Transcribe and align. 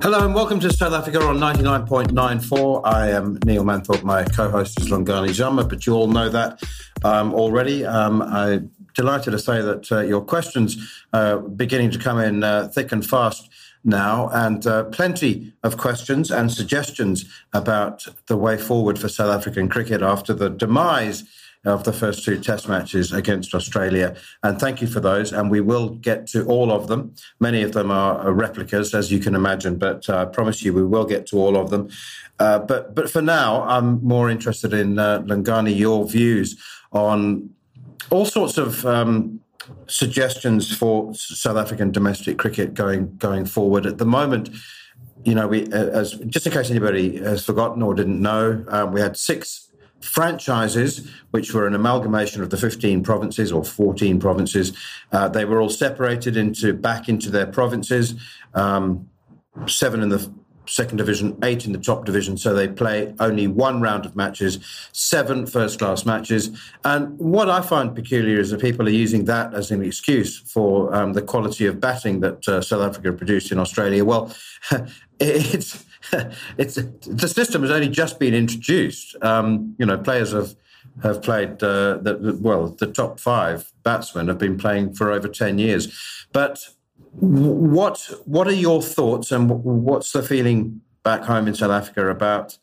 Hello 0.00 0.24
and 0.24 0.32
welcome 0.32 0.60
to 0.60 0.72
South 0.72 0.92
Africa 0.92 1.20
on 1.22 1.38
99.94. 1.38 2.82
I 2.84 3.10
am 3.10 3.36
Neil 3.44 3.64
Manthorp. 3.64 4.04
My 4.04 4.22
co-host 4.22 4.78
is 4.78 4.90
Lungani 4.90 5.32
Zama, 5.32 5.64
but 5.64 5.86
you 5.86 5.94
all 5.94 6.06
know 6.06 6.28
that 6.28 6.62
um, 7.02 7.34
already. 7.34 7.84
Um, 7.84 8.22
I'm 8.22 8.70
delighted 8.94 9.32
to 9.32 9.40
say 9.40 9.60
that 9.60 9.90
uh, 9.90 10.00
your 10.02 10.20
questions 10.20 11.02
are 11.12 11.40
beginning 11.40 11.90
to 11.90 11.98
come 11.98 12.20
in 12.20 12.44
uh, 12.44 12.68
thick 12.68 12.92
and 12.92 13.04
fast 13.04 13.50
now, 13.82 14.28
and 14.32 14.64
uh, 14.68 14.84
plenty 14.84 15.52
of 15.64 15.78
questions 15.78 16.30
and 16.30 16.52
suggestions 16.52 17.24
about 17.52 18.06
the 18.28 18.36
way 18.36 18.56
forward 18.56 19.00
for 19.00 19.08
South 19.08 19.36
African 19.36 19.68
cricket 19.68 20.00
after 20.00 20.32
the 20.32 20.48
demise 20.48 21.24
of 21.64 21.84
the 21.84 21.92
first 21.92 22.24
two 22.24 22.38
test 22.38 22.68
matches 22.68 23.12
against 23.12 23.54
Australia. 23.54 24.16
And 24.42 24.58
thank 24.60 24.80
you 24.80 24.86
for 24.86 25.00
those. 25.00 25.32
And 25.32 25.50
we 25.50 25.60
will 25.60 25.90
get 25.90 26.26
to 26.28 26.44
all 26.46 26.70
of 26.70 26.88
them. 26.88 27.14
Many 27.40 27.62
of 27.62 27.72
them 27.72 27.90
are 27.90 28.32
replicas, 28.32 28.94
as 28.94 29.10
you 29.10 29.18
can 29.18 29.34
imagine, 29.34 29.76
but 29.76 30.08
uh, 30.08 30.22
I 30.22 30.24
promise 30.26 30.62
you 30.62 30.72
we 30.72 30.84
will 30.84 31.04
get 31.04 31.26
to 31.26 31.38
all 31.38 31.56
of 31.56 31.70
them. 31.70 31.88
Uh, 32.38 32.60
but, 32.60 32.94
but 32.94 33.10
for 33.10 33.20
now, 33.22 33.64
I'm 33.64 34.02
more 34.04 34.30
interested 34.30 34.72
in, 34.72 34.98
uh, 34.98 35.20
Lungani, 35.22 35.76
your 35.76 36.08
views 36.08 36.56
on 36.92 37.50
all 38.10 38.24
sorts 38.24 38.56
of 38.56 38.86
um, 38.86 39.40
suggestions 39.86 40.74
for 40.74 41.12
South 41.14 41.56
African 41.56 41.90
domestic 41.90 42.38
cricket 42.38 42.74
going 42.74 43.16
going 43.16 43.44
forward. 43.44 43.86
At 43.86 43.98
the 43.98 44.06
moment, 44.06 44.50
you 45.24 45.34
know, 45.34 45.46
we 45.46 45.70
as 45.72 46.12
just 46.26 46.46
in 46.46 46.52
case 46.52 46.70
anybody 46.70 47.18
has 47.18 47.44
forgotten 47.44 47.82
or 47.82 47.94
didn't 47.94 48.20
know, 48.20 48.64
um, 48.68 48.92
we 48.92 49.00
had 49.00 49.16
six 49.16 49.67
franchises, 50.00 51.10
which 51.30 51.52
were 51.52 51.66
an 51.66 51.74
amalgamation 51.74 52.42
of 52.42 52.50
the 52.50 52.56
15 52.56 53.02
provinces 53.02 53.52
or 53.52 53.64
14 53.64 54.20
provinces. 54.20 54.76
Uh, 55.12 55.28
they 55.28 55.44
were 55.44 55.60
all 55.60 55.68
separated 55.68 56.36
into 56.36 56.72
back 56.72 57.08
into 57.08 57.30
their 57.30 57.46
provinces. 57.46 58.14
Um, 58.54 59.08
seven 59.66 60.02
in 60.02 60.08
the 60.08 60.30
second 60.68 60.98
division, 60.98 61.36
eight 61.42 61.64
in 61.64 61.72
the 61.72 61.78
top 61.78 62.04
division. 62.04 62.36
So 62.36 62.54
they 62.54 62.68
play 62.68 63.14
only 63.20 63.46
one 63.46 63.80
round 63.80 64.04
of 64.04 64.14
matches, 64.14 64.58
seven 64.92 65.46
first 65.46 65.78
class 65.78 66.04
matches. 66.04 66.50
And 66.84 67.18
what 67.18 67.48
I 67.48 67.62
find 67.62 67.94
peculiar 67.94 68.38
is 68.38 68.50
that 68.50 68.60
people 68.60 68.86
are 68.86 68.90
using 68.90 69.24
that 69.24 69.54
as 69.54 69.70
an 69.70 69.82
excuse 69.82 70.38
for 70.38 70.94
um, 70.94 71.14
the 71.14 71.22
quality 71.22 71.66
of 71.66 71.80
batting 71.80 72.20
that 72.20 72.46
uh, 72.46 72.60
South 72.60 72.82
Africa 72.82 73.12
produced 73.12 73.50
in 73.50 73.58
Australia. 73.58 74.04
Well, 74.04 74.34
it's 75.20 75.84
it's 76.58 76.76
the 76.76 77.28
system 77.28 77.62
has 77.62 77.70
only 77.70 77.88
just 77.88 78.18
been 78.18 78.34
introduced. 78.34 79.16
Um, 79.22 79.74
you 79.78 79.86
know, 79.86 79.98
players 79.98 80.32
have 80.32 80.54
have 81.02 81.22
played 81.22 81.62
uh, 81.62 81.98
the, 81.98 82.38
well. 82.40 82.68
The 82.68 82.86
top 82.86 83.20
five 83.20 83.72
batsmen 83.82 84.28
have 84.28 84.38
been 84.38 84.58
playing 84.58 84.94
for 84.94 85.12
over 85.12 85.28
ten 85.28 85.58
years. 85.58 86.26
But 86.32 86.68
what 87.12 88.10
what 88.24 88.46
are 88.46 88.52
your 88.52 88.82
thoughts 88.82 89.32
and 89.32 89.48
what's 89.48 90.12
the 90.12 90.22
feeling 90.22 90.80
back 91.02 91.22
home 91.22 91.48
in 91.48 91.54
South 91.54 91.70
Africa 91.70 92.08
about 92.08 92.58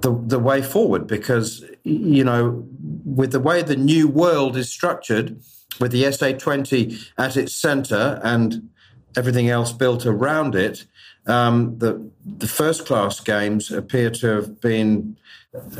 the 0.00 0.12
the 0.26 0.38
way 0.38 0.62
forward? 0.62 1.06
Because 1.06 1.64
you 1.82 2.24
know, 2.24 2.66
with 3.04 3.32
the 3.32 3.40
way 3.40 3.62
the 3.62 3.76
new 3.76 4.08
world 4.08 4.56
is 4.56 4.70
structured, 4.70 5.40
with 5.80 5.92
the 5.92 6.04
SA20 6.04 7.10
at 7.18 7.36
its 7.36 7.54
centre 7.54 8.20
and 8.22 8.70
everything 9.16 9.48
else 9.48 9.72
built 9.72 10.06
around 10.06 10.54
it 10.54 10.86
um, 11.26 11.78
the, 11.78 12.10
the 12.24 12.46
first 12.46 12.86
class 12.86 13.20
games 13.20 13.70
appear 13.70 14.10
to 14.10 14.26
have 14.26 14.60
been 14.60 15.16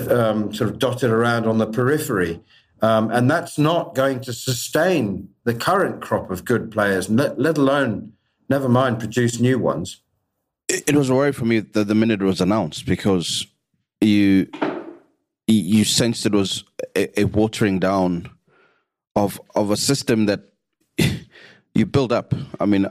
um, 0.09 0.55
sort 0.55 0.71
of 0.71 0.79
dotted 0.79 1.11
around 1.11 1.47
on 1.47 1.59
the 1.59 1.67
periphery. 1.67 2.41
Um, 2.81 3.11
and 3.11 3.31
that's 3.31 3.59
not 3.59 3.95
going 3.95 4.21
to 4.23 4.33
sustain 4.33 5.29
the 5.45 5.55
current 5.55 6.03
crop 6.03 6.31
of 6.31 6.45
good 6.45 6.71
players, 6.71 7.09
let, 7.09 7.39
let 7.39 7.57
alone, 7.57 8.13
never 8.49 8.69
mind, 8.69 8.99
produce 8.99 9.41
new 9.41 9.59
ones. 9.59 10.01
It, 10.69 10.97
was 10.97 11.11
a 11.11 11.15
worry 11.15 11.33
for 11.33 11.45
me 11.45 11.61
that 11.61 11.89
the 11.89 11.95
minute 11.95 12.23
it 12.23 12.25
was 12.25 12.41
announced 12.41 12.87
because 12.87 13.47
you 14.01 14.49
you 15.47 15.85
sensed 15.85 16.25
it 16.25 16.33
was 16.33 16.65
a, 16.97 17.21
a 17.21 17.25
watering 17.25 17.79
down 17.79 18.31
of 19.15 19.39
of 19.55 19.71
a 19.71 19.77
system 19.77 20.25
that 20.25 20.41
you 21.75 21.85
build 21.85 22.13
up. 22.13 22.33
I 22.59 22.65
mean, 22.65 22.89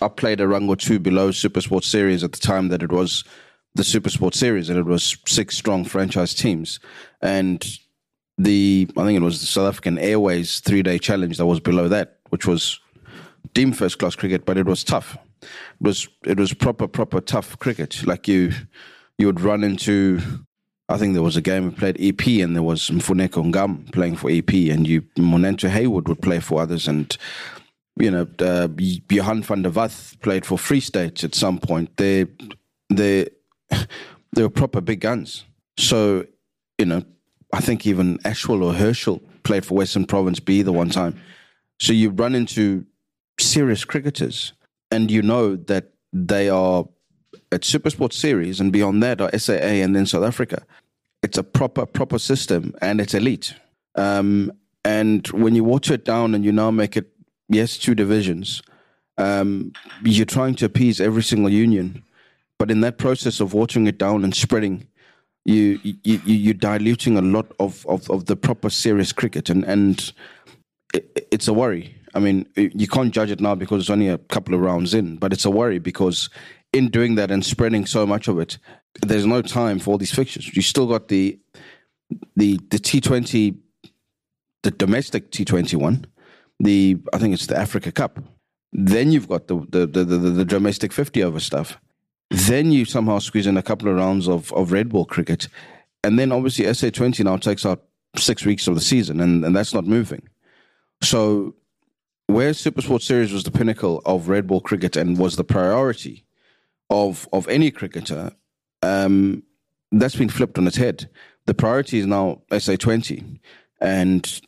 I 0.00 0.08
played 0.08 0.40
a 0.40 0.48
rung 0.48 0.68
or 0.68 0.76
two 0.76 0.98
below 0.98 1.30
Super 1.30 1.60
Sport 1.60 1.84
Series 1.84 2.22
at 2.22 2.32
the 2.32 2.38
time 2.38 2.68
that 2.68 2.82
it 2.82 2.92
was 2.92 3.24
the 3.74 3.84
Super 3.84 4.10
Sport 4.10 4.34
Series, 4.34 4.68
and 4.68 4.78
it 4.78 4.86
was 4.86 5.16
six 5.26 5.56
strong 5.56 5.84
franchise 5.84 6.34
teams. 6.34 6.80
And 7.22 7.64
the 8.36 8.88
I 8.96 9.04
think 9.04 9.16
it 9.16 9.22
was 9.22 9.40
the 9.40 9.46
South 9.46 9.68
African 9.68 9.98
Airways 9.98 10.60
three 10.60 10.82
day 10.82 10.98
challenge 10.98 11.38
that 11.38 11.46
was 11.46 11.60
below 11.60 11.88
that, 11.88 12.18
which 12.30 12.46
was 12.46 12.80
deemed 13.54 13.76
first 13.76 13.98
class 13.98 14.14
cricket, 14.14 14.44
but 14.44 14.56
it 14.58 14.66
was 14.66 14.84
tough. 14.84 15.16
It 15.42 15.48
was 15.80 16.08
it 16.24 16.38
was 16.38 16.54
proper 16.54 16.86
proper 16.86 17.20
tough 17.20 17.58
cricket. 17.58 18.06
Like 18.06 18.28
you 18.28 18.52
you 19.18 19.26
would 19.26 19.40
run 19.40 19.64
into. 19.64 20.20
I 20.90 20.96
think 20.96 21.12
there 21.12 21.22
was 21.22 21.36
a 21.36 21.42
game 21.42 21.66
we 21.66 21.70
played 21.72 21.98
EP, 22.00 22.26
and 22.42 22.56
there 22.56 22.62
was 22.62 22.88
Mfuneko 22.88 23.52
Ngam 23.52 23.92
playing 23.92 24.16
for 24.16 24.30
EP, 24.30 24.50
and 24.70 24.86
you 24.86 25.02
Monento 25.18 25.68
Hayward 25.68 26.08
would 26.08 26.22
play 26.22 26.40
for 26.40 26.62
others, 26.62 26.88
and 26.88 27.14
you 28.00 28.10
know, 28.10 28.26
uh, 28.38 28.68
Johan 29.10 29.42
van 29.42 29.62
der 29.62 29.70
Wath 29.70 30.16
played 30.20 30.46
for 30.46 30.58
Free 30.58 30.80
State 30.80 31.24
at 31.24 31.34
some 31.34 31.58
point. 31.58 31.96
They, 31.96 32.26
they, 32.90 33.28
they 33.70 34.42
were 34.42 34.50
proper 34.50 34.80
big 34.80 35.00
guns. 35.00 35.44
So, 35.76 36.26
you 36.78 36.86
know, 36.86 37.02
I 37.52 37.60
think 37.60 37.86
even 37.86 38.18
Ashwell 38.24 38.62
or 38.62 38.72
Herschelle 38.72 39.20
played 39.42 39.64
for 39.64 39.74
Western 39.74 40.04
Province 40.04 40.40
B 40.40 40.62
the 40.62 40.72
one 40.72 40.90
time. 40.90 41.20
So 41.80 41.92
you 41.92 42.10
run 42.10 42.34
into 42.34 42.84
serious 43.40 43.84
cricketers, 43.84 44.52
and 44.90 45.10
you 45.10 45.22
know 45.22 45.56
that 45.56 45.92
they 46.12 46.48
are 46.48 46.84
at 47.52 47.62
Supersport 47.62 48.12
Series 48.12 48.60
and 48.60 48.72
beyond 48.72 49.02
that 49.02 49.20
are 49.20 49.36
SAA 49.38 49.82
and 49.84 49.94
then 49.94 50.06
South 50.06 50.24
Africa. 50.24 50.64
It's 51.22 51.38
a 51.38 51.42
proper 51.42 51.86
proper 51.86 52.18
system, 52.18 52.74
and 52.80 53.00
it's 53.00 53.14
elite. 53.14 53.54
Um, 53.94 54.52
and 54.84 55.26
when 55.28 55.54
you 55.54 55.64
water 55.64 55.94
it 55.94 56.04
down 56.04 56.34
and 56.34 56.44
you 56.44 56.52
now 56.52 56.70
make 56.70 56.96
it 56.96 57.10
yes, 57.48 57.78
two 57.78 57.94
divisions. 57.94 58.62
Um, 59.16 59.72
you're 60.04 60.26
trying 60.26 60.54
to 60.56 60.64
appease 60.64 61.00
every 61.00 61.22
single 61.22 61.50
union, 61.50 62.04
but 62.58 62.70
in 62.70 62.80
that 62.82 62.98
process 62.98 63.40
of 63.40 63.52
watering 63.52 63.86
it 63.86 63.98
down 63.98 64.22
and 64.24 64.34
spreading, 64.34 64.86
you, 65.44 65.80
you 65.82 66.20
you're 66.24 66.54
diluting 66.54 67.16
a 67.16 67.22
lot 67.22 67.50
of, 67.58 67.84
of, 67.86 68.08
of 68.10 68.26
the 68.26 68.36
proper 68.36 68.70
serious 68.70 69.12
cricket, 69.12 69.50
and 69.50 69.64
and 69.64 70.12
it, 70.94 71.26
it's 71.32 71.48
a 71.48 71.52
worry. 71.52 71.96
I 72.14 72.20
mean, 72.20 72.46
you 72.56 72.86
can't 72.86 73.12
judge 73.12 73.30
it 73.30 73.40
now 73.40 73.54
because 73.54 73.82
it's 73.82 73.90
only 73.90 74.08
a 74.08 74.18
couple 74.18 74.54
of 74.54 74.60
rounds 74.60 74.94
in, 74.94 75.16
but 75.16 75.32
it's 75.32 75.44
a 75.44 75.50
worry 75.50 75.78
because 75.78 76.30
in 76.72 76.88
doing 76.88 77.16
that 77.16 77.30
and 77.30 77.44
spreading 77.44 77.86
so 77.86 78.06
much 78.06 78.28
of 78.28 78.38
it, 78.38 78.58
there's 79.02 79.26
no 79.26 79.42
time 79.42 79.78
for 79.78 79.92
all 79.92 79.98
these 79.98 80.14
fixtures. 80.14 80.54
You 80.54 80.62
still 80.62 80.86
got 80.86 81.08
the 81.08 81.38
the 82.36 82.58
the 82.70 82.78
T 82.78 83.00
Twenty, 83.00 83.56
the 84.62 84.70
domestic 84.70 85.30
T 85.30 85.44
Twenty 85.44 85.76
one 85.76 86.06
the 86.60 86.98
I 87.12 87.18
think 87.18 87.34
it's 87.34 87.46
the 87.46 87.58
Africa 87.58 87.92
Cup. 87.92 88.18
Then 88.72 89.12
you've 89.12 89.28
got 89.28 89.48
the 89.48 89.56
the 89.68 89.86
the, 89.86 90.04
the, 90.04 90.16
the 90.16 90.44
domestic 90.44 90.92
fifty 90.92 91.22
over 91.22 91.40
stuff. 91.40 91.78
Then 92.30 92.72
you 92.72 92.84
somehow 92.84 93.18
squeeze 93.20 93.46
in 93.46 93.56
a 93.56 93.62
couple 93.62 93.88
of 93.88 93.96
rounds 93.96 94.28
of, 94.28 94.52
of 94.52 94.70
red 94.70 94.90
ball 94.90 95.06
cricket. 95.06 95.48
And 96.04 96.18
then 96.18 96.30
obviously 96.30 96.72
SA 96.74 96.90
twenty 96.90 97.24
now 97.24 97.36
takes 97.38 97.64
out 97.64 97.84
six 98.16 98.44
weeks 98.44 98.66
of 98.66 98.74
the 98.74 98.80
season 98.80 99.20
and, 99.20 99.44
and 99.44 99.56
that's 99.56 99.74
not 99.74 99.86
moving. 99.86 100.28
So 101.02 101.54
where 102.26 102.52
Super 102.52 102.82
Sport 102.82 103.02
Series 103.02 103.32
was 103.32 103.44
the 103.44 103.50
pinnacle 103.50 104.02
of 104.04 104.28
red 104.28 104.46
ball 104.46 104.60
cricket 104.60 104.96
and 104.96 105.18
was 105.18 105.36
the 105.36 105.44
priority 105.44 106.24
of 106.90 107.28
of 107.32 107.48
any 107.48 107.70
cricketer, 107.70 108.32
um, 108.82 109.42
that's 109.90 110.16
been 110.16 110.28
flipped 110.28 110.58
on 110.58 110.66
its 110.66 110.76
head. 110.76 111.08
The 111.46 111.54
priority 111.54 111.98
is 111.98 112.06
now 112.06 112.42
SA 112.58 112.76
twenty 112.76 113.40
and 113.80 114.40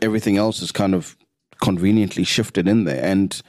everything 0.00 0.36
else 0.36 0.62
is 0.62 0.72
kind 0.72 0.94
of 0.94 1.16
conveniently 1.60 2.24
shifted 2.24 2.68
in 2.68 2.84
there. 2.84 3.04
And 3.04 3.40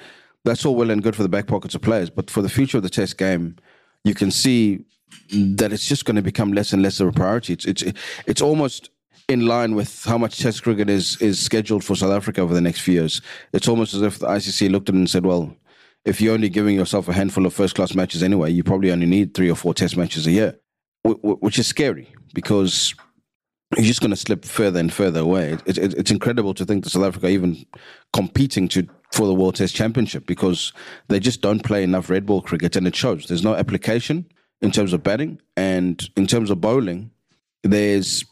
that's 0.43 0.65
all 0.65 0.75
well 0.75 0.89
and 0.91 1.03
good 1.03 1.15
for 1.15 1.23
the 1.23 1.29
back 1.29 1.47
pockets 1.47 1.75
of 1.75 1.81
players. 1.81 2.09
But 2.09 2.29
for 2.29 2.41
the 2.41 2.49
future 2.49 2.77
of 2.77 2.83
the 2.83 2.89
test 2.89 3.17
game, 3.17 3.55
you 4.03 4.13
can 4.13 4.31
see 4.31 4.85
that 5.31 5.71
it's 5.71 5.87
just 5.87 6.05
going 6.05 6.15
to 6.15 6.21
become 6.21 6.53
less 6.53 6.73
and 6.73 6.81
less 6.81 6.99
of 6.99 7.07
a 7.07 7.11
priority. 7.11 7.53
It's 7.53 7.65
it's 7.65 7.83
it's 8.25 8.41
almost 8.41 8.89
in 9.27 9.45
line 9.45 9.75
with 9.75 10.03
how 10.05 10.17
much 10.17 10.39
Test 10.39 10.63
cricket 10.63 10.89
is 10.89 11.17
is 11.21 11.39
scheduled 11.39 11.83
for 11.83 11.95
South 11.95 12.11
Africa 12.11 12.41
over 12.41 12.53
the 12.53 12.61
next 12.61 12.81
few 12.81 12.95
years. 12.95 13.21
It's 13.53 13.67
almost 13.67 13.93
as 13.93 14.01
if 14.01 14.19
the 14.19 14.27
ICC 14.27 14.69
looked 14.71 14.89
at 14.89 14.95
it 14.95 14.99
and 14.99 15.09
said, 15.09 15.25
"Well, 15.25 15.55
if 16.05 16.19
you're 16.21 16.33
only 16.33 16.49
giving 16.49 16.75
yourself 16.75 17.07
a 17.07 17.13
handful 17.13 17.45
of 17.45 17.53
first 17.53 17.75
class 17.75 17.93
matches 17.93 18.23
anyway, 18.23 18.51
you 18.51 18.63
probably 18.63 18.91
only 18.91 19.05
need 19.05 19.33
three 19.33 19.49
or 19.49 19.55
four 19.55 19.73
Test 19.73 19.97
matches 19.97 20.27
a 20.27 20.31
year," 20.31 20.59
which 21.03 21.59
is 21.59 21.67
scary 21.67 22.09
because 22.33 22.93
you're 23.77 23.85
just 23.85 24.01
going 24.01 24.11
to 24.11 24.17
slip 24.17 24.45
further 24.45 24.79
and 24.79 24.91
further 24.91 25.21
away. 25.21 25.53
It, 25.65 25.77
it, 25.77 25.93
it's 25.93 26.11
incredible 26.11 26.53
to 26.55 26.65
think 26.65 26.83
that 26.83 26.89
South 26.89 27.05
Africa 27.05 27.27
even 27.27 27.65
competing 28.13 28.67
to 28.69 28.87
for 29.11 29.27
the 29.27 29.33
World 29.33 29.55
Test 29.55 29.75
Championship 29.75 30.25
because 30.25 30.71
they 31.09 31.19
just 31.19 31.41
don't 31.41 31.63
play 31.63 31.83
enough 31.83 32.09
red 32.09 32.25
ball 32.25 32.41
cricket, 32.41 32.75
and 32.75 32.87
it 32.87 32.95
shows. 32.95 33.27
There's 33.27 33.43
no 33.43 33.55
application 33.55 34.25
in 34.61 34.71
terms 34.71 34.93
of 34.93 35.03
batting 35.03 35.41
and 35.57 36.09
in 36.15 36.27
terms 36.27 36.49
of 36.49 36.61
bowling. 36.61 37.11
There's 37.63 38.25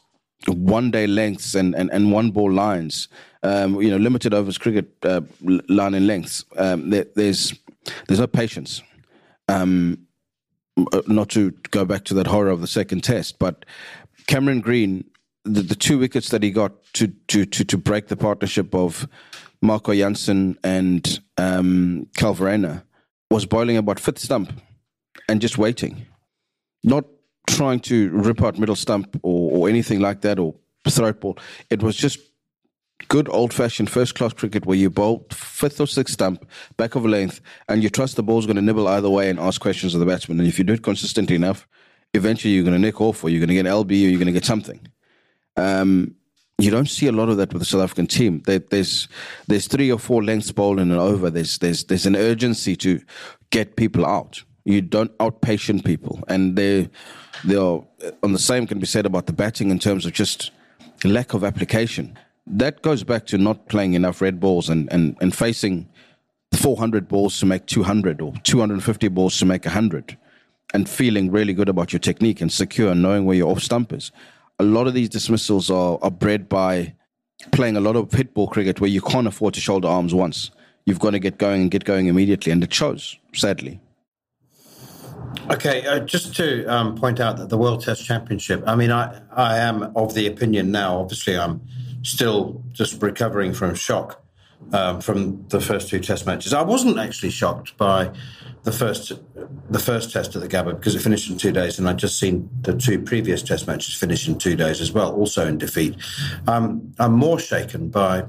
one 0.46 0.90
day 0.90 1.06
lengths 1.06 1.54
and, 1.54 1.74
and, 1.74 1.90
and 1.90 2.12
one 2.12 2.30
ball 2.30 2.50
lines. 2.50 3.08
Um, 3.42 3.80
you 3.80 3.90
know, 3.90 3.96
limited 3.96 4.34
overs 4.34 4.58
cricket 4.58 4.92
uh, 5.02 5.22
line 5.40 5.94
and 5.94 6.06
lengths. 6.06 6.44
Um, 6.56 6.90
there, 6.90 7.06
there's 7.14 7.54
there's 8.06 8.20
no 8.20 8.26
patience. 8.26 8.82
Um, 9.48 10.06
uh, 10.92 11.02
not 11.06 11.28
to 11.30 11.50
go 11.70 11.84
back 11.84 12.04
to 12.04 12.14
that 12.14 12.26
horror 12.26 12.50
of 12.50 12.60
the 12.60 12.66
second 12.66 13.02
test, 13.02 13.38
but 13.38 13.64
Cameron 14.26 14.60
Green, 14.60 15.04
the, 15.44 15.62
the 15.62 15.74
two 15.74 15.98
wickets 15.98 16.30
that 16.30 16.42
he 16.42 16.50
got 16.50 16.72
to 16.94 17.08
to 17.28 17.44
to, 17.46 17.64
to 17.64 17.78
break 17.78 18.08
the 18.08 18.16
partnership 18.16 18.74
of 18.74 19.08
Marco 19.62 19.94
Jansen 19.94 20.58
and 20.64 21.20
um, 21.36 22.08
was 23.30 23.46
bowling 23.46 23.76
about 23.76 24.00
fifth 24.00 24.18
stump 24.18 24.52
and 25.28 25.40
just 25.40 25.58
waiting, 25.58 26.06
not 26.82 27.04
trying 27.48 27.80
to 27.80 28.10
rip 28.10 28.42
out 28.42 28.58
middle 28.58 28.76
stump 28.76 29.18
or, 29.22 29.58
or 29.58 29.68
anything 29.68 30.00
like 30.00 30.22
that 30.22 30.38
or 30.38 30.54
throat 30.88 31.20
ball. 31.20 31.38
It 31.68 31.82
was 31.82 31.96
just 31.96 32.18
good 33.08 33.28
old 33.28 33.52
fashioned 33.52 33.90
first 33.90 34.14
class 34.14 34.32
cricket 34.32 34.66
where 34.66 34.76
you 34.76 34.90
bowl 34.90 35.26
fifth 35.30 35.80
or 35.80 35.86
sixth 35.86 36.14
stump, 36.14 36.46
back 36.76 36.94
of 36.94 37.04
a 37.04 37.08
length, 37.08 37.40
and 37.68 37.82
you 37.82 37.90
trust 37.90 38.16
the 38.16 38.22
ball's 38.22 38.46
going 38.46 38.56
to 38.56 38.62
nibble 38.62 38.88
either 38.88 39.10
way 39.10 39.30
and 39.30 39.38
ask 39.38 39.60
questions 39.60 39.94
of 39.94 40.00
the 40.00 40.06
batsman. 40.06 40.38
And 40.38 40.48
if 40.48 40.58
you 40.58 40.64
do 40.64 40.74
it 40.74 40.82
consistently 40.82 41.36
enough, 41.36 41.66
eventually 42.14 42.54
you're 42.54 42.64
going 42.64 42.74
to 42.74 42.80
nick 42.80 43.00
off 43.00 43.22
or 43.24 43.30
you're 43.30 43.40
going 43.40 43.48
to 43.48 43.54
get 43.54 43.66
an 43.66 43.72
LB 43.72 43.90
or 43.90 44.08
you're 44.08 44.18
going 44.18 44.26
to 44.26 44.32
get 44.32 44.44
something. 44.44 44.80
Um, 45.60 46.14
you 46.58 46.70
don't 46.70 46.88
see 46.88 47.06
a 47.06 47.12
lot 47.12 47.28
of 47.28 47.36
that 47.38 47.52
with 47.52 47.62
the 47.62 47.66
South 47.66 47.82
African 47.82 48.06
team. 48.06 48.42
There, 48.46 48.58
there's 48.58 49.08
there's 49.46 49.66
three 49.66 49.90
or 49.90 49.98
four 49.98 50.22
lengths 50.22 50.52
bowling 50.52 50.90
and 50.90 51.00
over. 51.00 51.30
There's 51.30 51.58
there's 51.58 51.84
there's 51.84 52.06
an 52.06 52.16
urgency 52.16 52.76
to 52.76 53.00
get 53.50 53.76
people 53.76 54.04
out. 54.04 54.42
You 54.64 54.82
don't 54.82 55.16
outpatient 55.18 55.84
people, 55.84 56.22
and 56.28 56.56
they 56.56 56.90
they 57.44 57.56
are 57.56 57.82
on 58.22 58.32
the 58.32 58.38
same 58.38 58.66
can 58.66 58.78
be 58.78 58.86
said 58.86 59.06
about 59.06 59.26
the 59.26 59.32
batting 59.32 59.70
in 59.70 59.78
terms 59.78 60.04
of 60.04 60.12
just 60.12 60.50
lack 61.04 61.34
of 61.34 61.44
application. 61.44 62.18
That 62.46 62.82
goes 62.82 63.04
back 63.04 63.26
to 63.26 63.38
not 63.38 63.68
playing 63.68 63.94
enough 63.94 64.20
red 64.20 64.40
balls 64.40 64.68
and, 64.68 64.92
and, 64.92 65.16
and 65.20 65.34
facing 65.34 65.88
400 66.52 67.06
balls 67.06 67.38
to 67.38 67.46
make 67.46 67.66
200 67.66 68.20
or 68.20 68.32
250 68.42 69.08
balls 69.08 69.38
to 69.38 69.46
make 69.46 69.64
100 69.64 70.16
and 70.74 70.88
feeling 70.88 71.30
really 71.30 71.54
good 71.54 71.68
about 71.68 71.92
your 71.92 72.00
technique 72.00 72.40
and 72.40 72.50
secure 72.50 72.90
and 72.90 73.02
knowing 73.02 73.24
where 73.24 73.36
your 73.36 73.52
off 73.52 73.62
stump 73.62 73.92
is 73.92 74.10
a 74.60 74.62
lot 74.62 74.86
of 74.86 74.92
these 74.92 75.08
dismissals 75.08 75.70
are, 75.70 75.98
are 76.02 76.10
bred 76.10 76.46
by 76.46 76.92
playing 77.50 77.78
a 77.78 77.80
lot 77.80 77.96
of 77.96 78.10
pit 78.10 78.34
ball 78.34 78.46
cricket 78.46 78.78
where 78.78 78.90
you 78.90 79.00
can't 79.00 79.26
afford 79.26 79.54
to 79.54 79.60
shoulder 79.60 79.88
arms 79.88 80.12
once. 80.12 80.50
You've 80.84 80.98
got 80.98 81.10
to 81.10 81.18
get 81.18 81.38
going 81.38 81.62
and 81.62 81.70
get 81.70 81.84
going 81.84 82.08
immediately, 82.08 82.52
and 82.52 82.62
it 82.62 82.72
shows, 82.72 83.18
sadly. 83.34 83.80
Okay, 85.50 85.86
uh, 85.86 86.00
just 86.00 86.36
to 86.36 86.66
um, 86.66 86.94
point 86.94 87.20
out 87.20 87.38
that 87.38 87.48
the 87.48 87.56
World 87.56 87.82
Test 87.82 88.04
Championship, 88.04 88.62
I 88.66 88.76
mean, 88.76 88.92
I, 88.92 89.22
I 89.34 89.58
am 89.58 89.96
of 89.96 90.12
the 90.14 90.26
opinion 90.26 90.70
now, 90.70 90.98
obviously, 90.98 91.38
I'm 91.38 91.62
still 92.02 92.62
just 92.72 93.00
recovering 93.02 93.54
from 93.54 93.74
shock 93.74 94.22
um, 94.72 95.00
from 95.00 95.46
the 95.48 95.60
first 95.60 95.88
two 95.88 96.00
Test 96.00 96.26
matches. 96.26 96.52
I 96.52 96.62
wasn't 96.62 96.98
actually 96.98 97.30
shocked 97.30 97.76
by 97.76 98.12
the 98.62 98.72
first 98.72 99.12
the 99.70 99.78
first 99.78 100.12
test 100.12 100.36
at 100.36 100.42
the 100.42 100.48
Gabba 100.48 100.76
because 100.76 100.94
it 100.94 101.00
finished 101.00 101.30
in 101.30 101.38
two 101.38 101.52
days, 101.52 101.78
and 101.78 101.88
I'd 101.88 101.98
just 101.98 102.18
seen 102.18 102.48
the 102.62 102.76
two 102.76 103.00
previous 103.00 103.42
Test 103.42 103.66
matches 103.66 103.94
finish 103.94 104.28
in 104.28 104.38
two 104.38 104.56
days 104.56 104.80
as 104.80 104.92
well, 104.92 105.14
also 105.14 105.46
in 105.46 105.58
defeat. 105.58 105.96
Um, 106.46 106.92
I'm 106.98 107.12
more 107.12 107.38
shaken 107.38 107.88
by 107.88 108.24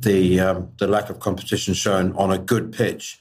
the 0.00 0.40
um, 0.40 0.72
the 0.78 0.86
lack 0.86 1.10
of 1.10 1.20
competition 1.20 1.74
shown 1.74 2.12
on 2.16 2.32
a 2.32 2.38
good 2.38 2.72
pitch 2.72 3.20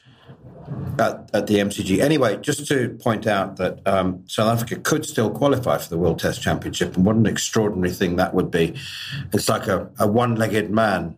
at, 0.99 1.29
at 1.33 1.47
the 1.47 1.55
MCG. 1.55 1.99
Anyway, 1.99 2.37
just 2.37 2.67
to 2.67 2.89
point 3.01 3.27
out 3.27 3.57
that 3.57 3.85
um, 3.87 4.23
South 4.27 4.53
Africa 4.53 4.79
could 4.81 5.05
still 5.05 5.29
qualify 5.29 5.77
for 5.77 5.89
the 5.89 5.97
World 5.97 6.19
Test 6.19 6.41
Championship, 6.41 6.95
and 6.95 7.05
what 7.05 7.15
an 7.15 7.25
extraordinary 7.25 7.91
thing 7.91 8.15
that 8.15 8.33
would 8.33 8.51
be! 8.51 8.75
It's 9.33 9.49
like 9.49 9.67
a, 9.67 9.89
a 9.99 10.07
one-legged 10.07 10.71
man 10.71 11.17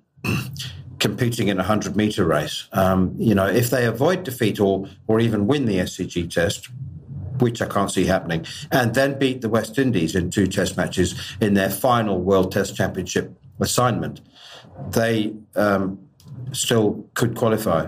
competing 0.99 1.47
in 1.47 1.57
a 1.57 1.63
100 1.63 1.95
meter 1.95 2.25
race. 2.25 2.67
Um, 2.73 3.15
you 3.17 3.33
know, 3.33 3.47
if 3.47 3.69
they 3.69 3.85
avoid 3.85 4.23
defeat 4.23 4.59
or, 4.59 4.87
or 5.07 5.19
even 5.19 5.47
win 5.47 5.65
the 5.65 5.77
SCG 5.77 6.29
test, 6.31 6.69
which 7.39 7.61
I 7.61 7.67
can't 7.67 7.91
see 7.91 8.05
happening, 8.05 8.45
and 8.71 8.93
then 8.93 9.17
beat 9.17 9.41
the 9.41 9.49
West 9.49 9.77
Indies 9.79 10.15
in 10.15 10.29
two 10.29 10.47
test 10.47 10.77
matches 10.77 11.15
in 11.39 11.53
their 11.53 11.69
final 11.69 12.19
World 12.19 12.51
Test 12.51 12.75
Championship 12.75 13.37
assignment, 13.59 14.21
they 14.89 15.33
um, 15.55 15.99
still 16.51 17.05
could 17.13 17.35
qualify 17.35 17.87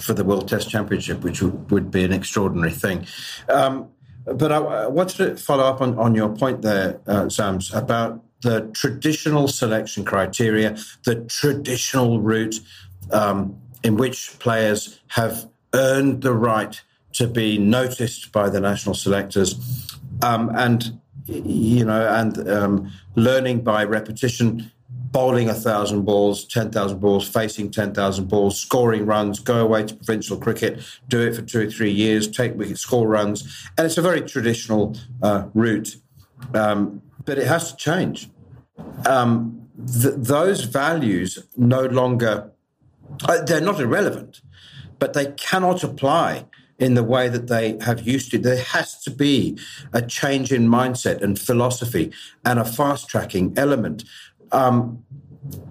for 0.00 0.12
the 0.12 0.24
World 0.24 0.48
Test 0.48 0.70
Championship, 0.70 1.22
which 1.22 1.42
would, 1.42 1.70
would 1.70 1.90
be 1.90 2.04
an 2.04 2.12
extraordinary 2.12 2.70
thing. 2.72 3.06
Um, 3.48 3.88
but 4.24 4.52
I, 4.52 4.58
I, 4.58 4.86
wanted 4.86 5.16
to 5.16 5.36
follow 5.36 5.64
up 5.64 5.80
on, 5.80 5.98
on 5.98 6.14
your 6.14 6.28
point 6.28 6.62
there, 6.62 7.00
uh, 7.06 7.28
Sams, 7.28 7.72
about 7.72 8.22
the 8.42 8.70
traditional 8.72 9.48
selection 9.48 10.04
criteria, 10.04 10.76
the 11.04 11.16
traditional 11.24 12.20
route 12.20 12.60
um, 13.12 13.60
in 13.82 13.96
which 13.96 14.38
players 14.38 15.00
have 15.08 15.48
earned 15.74 16.22
the 16.22 16.32
right 16.32 16.80
to 17.12 17.26
be 17.26 17.58
noticed 17.58 18.32
by 18.32 18.48
the 18.48 18.60
national 18.60 18.94
selectors, 18.94 19.96
um, 20.22 20.50
and 20.54 21.00
you 21.26 21.84
know, 21.84 22.08
and 22.08 22.48
um, 22.48 22.92
learning 23.14 23.60
by 23.60 23.84
repetition, 23.84 24.70
bowling 24.88 25.48
a 25.48 25.54
thousand 25.54 26.02
balls, 26.02 26.44
ten 26.44 26.70
thousand 26.70 27.00
balls, 27.00 27.28
facing 27.28 27.70
ten 27.70 27.92
thousand 27.92 28.28
balls, 28.28 28.60
scoring 28.60 29.04
runs, 29.04 29.40
go 29.40 29.60
away 29.60 29.84
to 29.84 29.94
provincial 29.94 30.36
cricket, 30.36 30.80
do 31.08 31.20
it 31.20 31.34
for 31.34 31.42
two 31.42 31.60
or 31.60 31.70
three 31.70 31.90
years, 31.90 32.28
take 32.28 32.54
wickets, 32.54 32.80
score 32.80 33.06
runs, 33.06 33.68
and 33.76 33.86
it's 33.86 33.98
a 33.98 34.02
very 34.02 34.22
traditional 34.22 34.96
uh, 35.22 35.48
route. 35.54 35.96
Um, 36.54 37.02
but 37.28 37.36
it 37.36 37.46
has 37.46 37.70
to 37.70 37.76
change. 37.76 38.30
Um, 39.04 39.68
th- 39.76 40.14
those 40.16 40.62
values 40.62 41.38
no 41.58 41.82
longer, 41.84 42.50
uh, 43.28 43.42
they're 43.42 43.60
not 43.60 43.78
irrelevant, 43.80 44.40
but 44.98 45.12
they 45.12 45.26
cannot 45.32 45.84
apply 45.84 46.46
in 46.78 46.94
the 46.94 47.04
way 47.04 47.28
that 47.28 47.48
they 47.48 47.76
have 47.82 48.00
used 48.06 48.30
to. 48.30 48.38
There 48.38 48.62
has 48.62 48.98
to 49.02 49.10
be 49.10 49.58
a 49.92 50.00
change 50.00 50.52
in 50.52 50.68
mindset 50.68 51.20
and 51.20 51.38
philosophy 51.38 52.12
and 52.46 52.58
a 52.58 52.64
fast 52.64 53.08
tracking 53.08 53.52
element. 53.58 54.04
Um, 54.50 55.04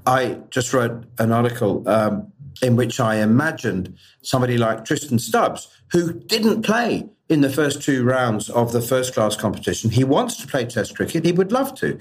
I 0.06 0.38
just 0.52 0.74
wrote 0.76 1.06
an 1.18 1.32
article 1.32 1.90
um, 1.90 2.32
in 2.62 2.76
which 2.76 3.00
I 3.00 3.16
imagined 3.16 3.98
somebody 4.22 4.58
like 4.58 4.86
Tristan 4.86 5.20
Stubbs, 5.20 5.68
who 5.92 6.14
didn't 6.14 6.64
play 6.64 7.08
in 7.30 7.42
the 7.42 7.50
first 7.50 7.82
two 7.82 8.04
rounds 8.04 8.50
of 8.50 8.72
the 8.72 8.82
first 8.82 9.14
class 9.14 9.36
competition. 9.36 9.90
He 9.90 10.04
wants 10.04 10.38
to 10.38 10.48
play 10.48 10.66
Test 10.66 10.96
cricket, 10.96 11.26
he 11.26 11.32
would 11.32 11.52
love 11.52 11.76
to, 11.76 12.00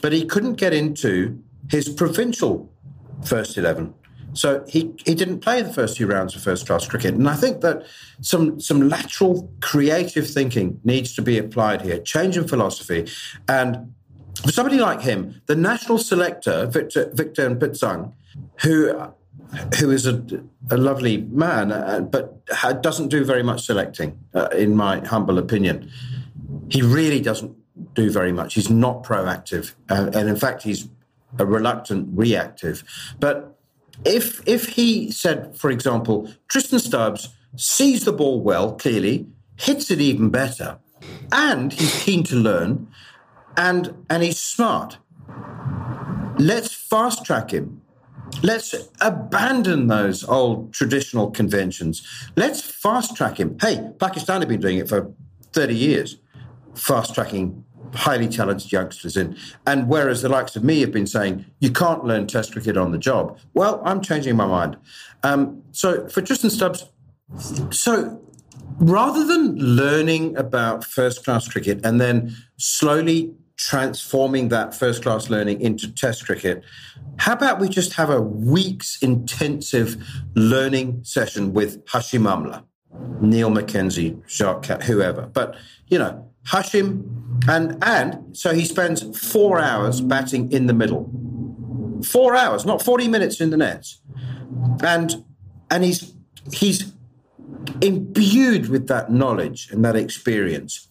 but 0.00 0.12
he 0.12 0.24
couldn't 0.24 0.54
get 0.54 0.72
into 0.72 1.42
his 1.70 1.88
provincial 1.88 2.70
first 3.24 3.56
11. 3.56 3.94
So 4.34 4.64
he, 4.68 4.92
he 5.04 5.14
didn't 5.14 5.40
play 5.40 5.62
the 5.62 5.72
first 5.72 5.96
two 5.96 6.06
rounds 6.06 6.36
of 6.36 6.42
first 6.42 6.66
class 6.66 6.86
cricket. 6.86 7.14
And 7.14 7.28
I 7.28 7.34
think 7.34 7.60
that 7.62 7.86
some, 8.20 8.60
some 8.60 8.88
lateral 8.88 9.50
creative 9.60 10.28
thinking 10.28 10.80
needs 10.84 11.14
to 11.14 11.22
be 11.22 11.38
applied 11.38 11.82
here, 11.82 11.98
change 11.98 12.36
in 12.36 12.46
philosophy. 12.46 13.10
And 13.48 13.94
for 14.42 14.52
somebody 14.52 14.78
like 14.78 15.00
him, 15.00 15.40
the 15.46 15.56
national 15.56 15.98
selector, 15.98 16.66
Victor, 16.66 17.10
Victor 17.12 17.50
Mpitsang, 17.50 18.12
who 18.62 19.12
who 19.78 19.90
is 19.90 20.06
a, 20.06 20.22
a 20.70 20.76
lovely 20.76 21.18
man, 21.18 21.72
uh, 21.72 22.00
but 22.00 22.44
doesn't 22.82 23.08
do 23.08 23.24
very 23.24 23.42
much 23.42 23.64
selecting, 23.64 24.18
uh, 24.34 24.48
in 24.48 24.76
my 24.76 25.00
humble 25.06 25.38
opinion. 25.38 25.90
He 26.68 26.82
really 26.82 27.20
doesn't 27.20 27.56
do 27.94 28.10
very 28.10 28.32
much. 28.32 28.54
He's 28.54 28.70
not 28.70 29.04
proactive, 29.04 29.74
uh, 29.88 30.10
and 30.14 30.28
in 30.28 30.36
fact, 30.36 30.62
he's 30.62 30.88
a 31.38 31.46
reluctant 31.46 32.08
reactive. 32.12 32.84
But 33.20 33.58
if 34.04 34.46
if 34.46 34.68
he 34.70 35.10
said, 35.10 35.56
for 35.56 35.70
example, 35.70 36.30
Tristan 36.48 36.78
Stubbs 36.78 37.34
sees 37.56 38.04
the 38.04 38.12
ball 38.12 38.40
well, 38.40 38.74
clearly 38.74 39.26
hits 39.56 39.90
it 39.90 40.00
even 40.00 40.30
better, 40.30 40.78
and 41.32 41.72
he's 41.72 42.02
keen 42.02 42.22
to 42.24 42.36
learn, 42.36 42.88
and 43.56 43.94
and 44.10 44.22
he's 44.22 44.38
smart. 44.38 44.98
Let's 46.38 46.72
fast 46.72 47.24
track 47.24 47.50
him 47.50 47.82
Let's 48.42 48.74
abandon 49.00 49.88
those 49.88 50.24
old 50.24 50.72
traditional 50.72 51.30
conventions. 51.30 52.06
Let's 52.36 52.60
fast 52.60 53.16
track 53.16 53.38
him. 53.38 53.56
Hey, 53.60 53.90
Pakistan 53.98 54.40
have 54.40 54.48
been 54.48 54.60
doing 54.60 54.78
it 54.78 54.88
for 54.88 55.12
30 55.52 55.74
years, 55.74 56.18
fast 56.74 57.14
tracking 57.14 57.64
highly 57.94 58.28
talented 58.28 58.70
youngsters 58.70 59.16
in. 59.16 59.36
And 59.66 59.88
whereas 59.88 60.22
the 60.22 60.28
likes 60.28 60.56
of 60.56 60.64
me 60.64 60.80
have 60.80 60.92
been 60.92 61.06
saying, 61.06 61.44
you 61.60 61.70
can't 61.70 62.04
learn 62.04 62.26
Test 62.26 62.52
cricket 62.52 62.76
on 62.76 62.92
the 62.92 62.98
job, 62.98 63.38
well, 63.54 63.82
I'm 63.84 64.00
changing 64.00 64.36
my 64.36 64.46
mind. 64.46 64.76
Um, 65.22 65.62
so 65.72 66.06
for 66.08 66.20
Tristan 66.22 66.50
Stubbs, 66.50 66.84
so 67.70 68.20
rather 68.78 69.26
than 69.26 69.56
learning 69.56 70.36
about 70.36 70.84
first 70.84 71.24
class 71.24 71.48
cricket 71.48 71.84
and 71.84 72.00
then 72.00 72.36
slowly 72.56 73.34
transforming 73.58 74.48
that 74.48 74.74
first 74.74 75.02
class 75.02 75.28
learning 75.28 75.60
into 75.60 75.92
test 75.92 76.24
cricket, 76.24 76.62
how 77.18 77.32
about 77.32 77.60
we 77.60 77.68
just 77.68 77.92
have 77.94 78.08
a 78.08 78.20
week's 78.20 79.02
intensive 79.02 79.96
learning 80.34 81.02
session 81.02 81.52
with 81.52 81.84
Hashim 81.86 82.22
Amla, 82.22 82.64
Neil 83.20 83.50
McKenzie, 83.50 84.26
Jacques, 84.28 84.62
Cat, 84.62 84.84
whoever. 84.84 85.22
But, 85.22 85.56
you 85.88 85.98
know, 85.98 86.30
Hashim, 86.46 87.48
and, 87.48 87.76
and 87.82 88.36
so 88.36 88.54
he 88.54 88.64
spends 88.64 89.02
four 89.18 89.58
hours 89.58 90.00
batting 90.00 90.50
in 90.52 90.66
the 90.66 90.74
middle. 90.74 91.10
Four 92.06 92.36
hours, 92.36 92.64
not 92.64 92.80
40 92.80 93.08
minutes 93.08 93.40
in 93.40 93.50
the 93.50 93.56
nets. 93.56 94.00
And, 94.82 95.24
and 95.68 95.82
he's, 95.82 96.14
he's 96.52 96.92
imbued 97.82 98.68
with 98.68 98.86
that 98.86 99.10
knowledge 99.10 99.68
and 99.72 99.84
that 99.84 99.96
experience. 99.96 100.87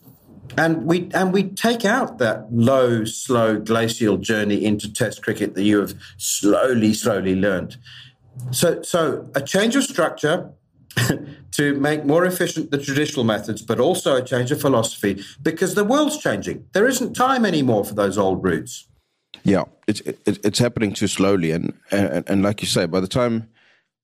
And 0.56 0.86
we 0.86 1.10
and 1.14 1.34
we 1.34 1.44
take 1.44 1.86
out 1.86 2.20
that 2.20 2.52
low, 2.52 3.04
slow, 3.06 3.60
glacial 3.60 4.18
journey 4.18 4.64
into 4.64 4.92
Test 4.92 5.24
cricket 5.24 5.56
that 5.56 5.64
you 5.64 5.80
have 5.80 5.94
slowly, 6.18 6.94
slowly 6.94 7.36
learned. 7.36 7.78
So, 8.52 8.82
so 8.82 9.30
a 9.36 9.42
change 9.42 9.76
of 9.76 9.84
structure 9.84 10.52
to 11.52 11.74
make 11.76 12.06
more 12.06 12.26
efficient 12.26 12.72
the 12.72 12.78
traditional 12.78 13.24
methods, 13.24 13.62
but 13.62 13.80
also 13.80 14.16
a 14.16 14.24
change 14.24 14.52
of 14.52 14.62
philosophy 14.62 15.24
because 15.42 15.76
the 15.76 15.84
world's 15.84 16.18
changing. 16.18 16.66
There 16.74 16.88
isn't 16.88 17.14
time 17.14 17.46
anymore 17.46 17.84
for 17.84 17.94
those 17.94 18.18
old 18.18 18.44
routes. 18.44 18.88
Yeah, 19.44 19.66
it's 19.88 20.02
it, 20.02 20.20
it's 20.26 20.60
happening 20.60 20.94
too 20.94 21.08
slowly, 21.08 21.52
and, 21.52 21.74
and 21.92 22.24
and 22.28 22.42
like 22.44 22.62
you 22.62 22.68
say, 22.68 22.86
by 22.86 23.00
the 23.00 23.08
time 23.08 23.50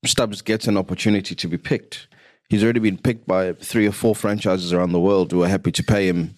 Stubbs 0.06 0.42
gets 0.42 0.68
an 0.68 0.78
opportunity 0.78 1.36
to 1.36 1.48
be 1.48 1.58
picked, 1.58 2.08
he's 2.54 2.64
already 2.64 2.80
been 2.80 3.00
picked 3.00 3.26
by 3.26 3.52
three 3.54 3.88
or 3.88 3.92
four 3.92 4.14
franchises 4.14 4.72
around 4.72 4.92
the 4.92 5.00
world 5.00 5.32
who 5.32 5.42
are 5.42 5.48
happy 5.48 5.72
to 5.72 5.82
pay 5.82 6.08
him 6.08 6.38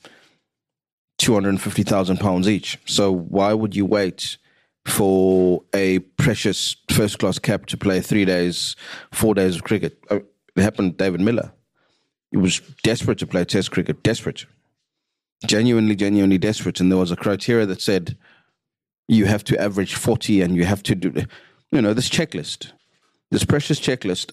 two 1.18 1.34
hundred 1.34 1.50
and 1.50 1.62
fifty 1.62 1.84
thousand 1.84 2.22
pounds 2.22 2.48
each. 2.48 2.80
So 2.86 3.12
why 3.12 3.52
would 3.54 3.76
you 3.76 3.86
wait 3.86 4.38
for 4.86 5.62
a 5.74 6.00
precious 6.16 6.78
first 6.90 7.20
class 7.20 7.38
cap 7.38 7.66
to 7.66 7.76
play 7.76 8.00
three 8.00 8.24
days, 8.24 8.78
four 9.12 9.34
days 9.34 9.58
of 9.58 9.66
cricket? 9.66 10.02
Uh, 10.10 10.20
it 10.56 10.62
happened 10.62 10.98
to 10.98 11.04
David 11.04 11.20
Miller. 11.20 11.52
He 12.32 12.38
was 12.38 12.62
desperate 12.82 13.20
to 13.20 13.28
play 13.28 13.44
Test 13.44 13.72
cricket, 13.72 14.02
desperate, 14.02 14.46
genuinely, 15.46 15.98
genuinely 15.98 16.38
desperate, 16.38 16.80
and 16.80 16.90
there 16.90 16.98
was 16.98 17.12
a 17.12 17.18
criteria 17.18 17.66
that 17.66 17.82
said 17.82 18.18
you 19.10 19.26
have 19.26 19.44
to 19.44 19.60
average 19.60 19.96
forty, 19.96 20.42
and 20.42 20.56
you 20.56 20.64
have 20.64 20.82
to 20.84 20.96
do, 20.96 21.26
you 21.72 21.82
know, 21.82 21.94
this 21.94 22.10
checklist, 22.10 22.72
this 23.32 23.44
precious 23.44 23.82
checklist 23.82 24.32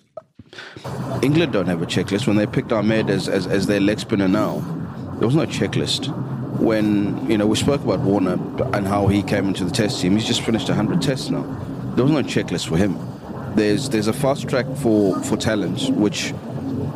England 1.22 1.52
don't 1.52 1.66
have 1.66 1.82
a 1.82 1.86
checklist. 1.86 2.26
When 2.26 2.36
they 2.36 2.46
picked 2.46 2.72
Ahmed 2.72 3.08
as, 3.08 3.28
as, 3.28 3.46
as 3.46 3.66
their 3.66 3.80
leg 3.80 4.00
spinner 4.00 4.28
now, 4.28 4.60
there 5.18 5.26
was 5.26 5.36
no 5.36 5.46
checklist. 5.46 6.08
When, 6.58 7.30
you 7.30 7.38
know, 7.38 7.46
we 7.46 7.56
spoke 7.56 7.82
about 7.82 8.00
Warner 8.00 8.34
and 8.74 8.86
how 8.86 9.06
he 9.06 9.22
came 9.22 9.48
into 9.48 9.64
the 9.64 9.70
test 9.70 10.00
team, 10.00 10.12
he's 10.12 10.26
just 10.26 10.42
finished 10.42 10.68
100 10.68 11.00
tests 11.00 11.30
now. 11.30 11.42
There 11.94 12.04
was 12.04 12.12
no 12.12 12.22
checklist 12.22 12.68
for 12.68 12.76
him. 12.76 12.98
There's, 13.54 13.88
there's 13.90 14.08
a 14.08 14.12
fast 14.12 14.48
track 14.48 14.66
for, 14.76 15.20
for 15.22 15.36
talent, 15.36 15.90
which 15.90 16.32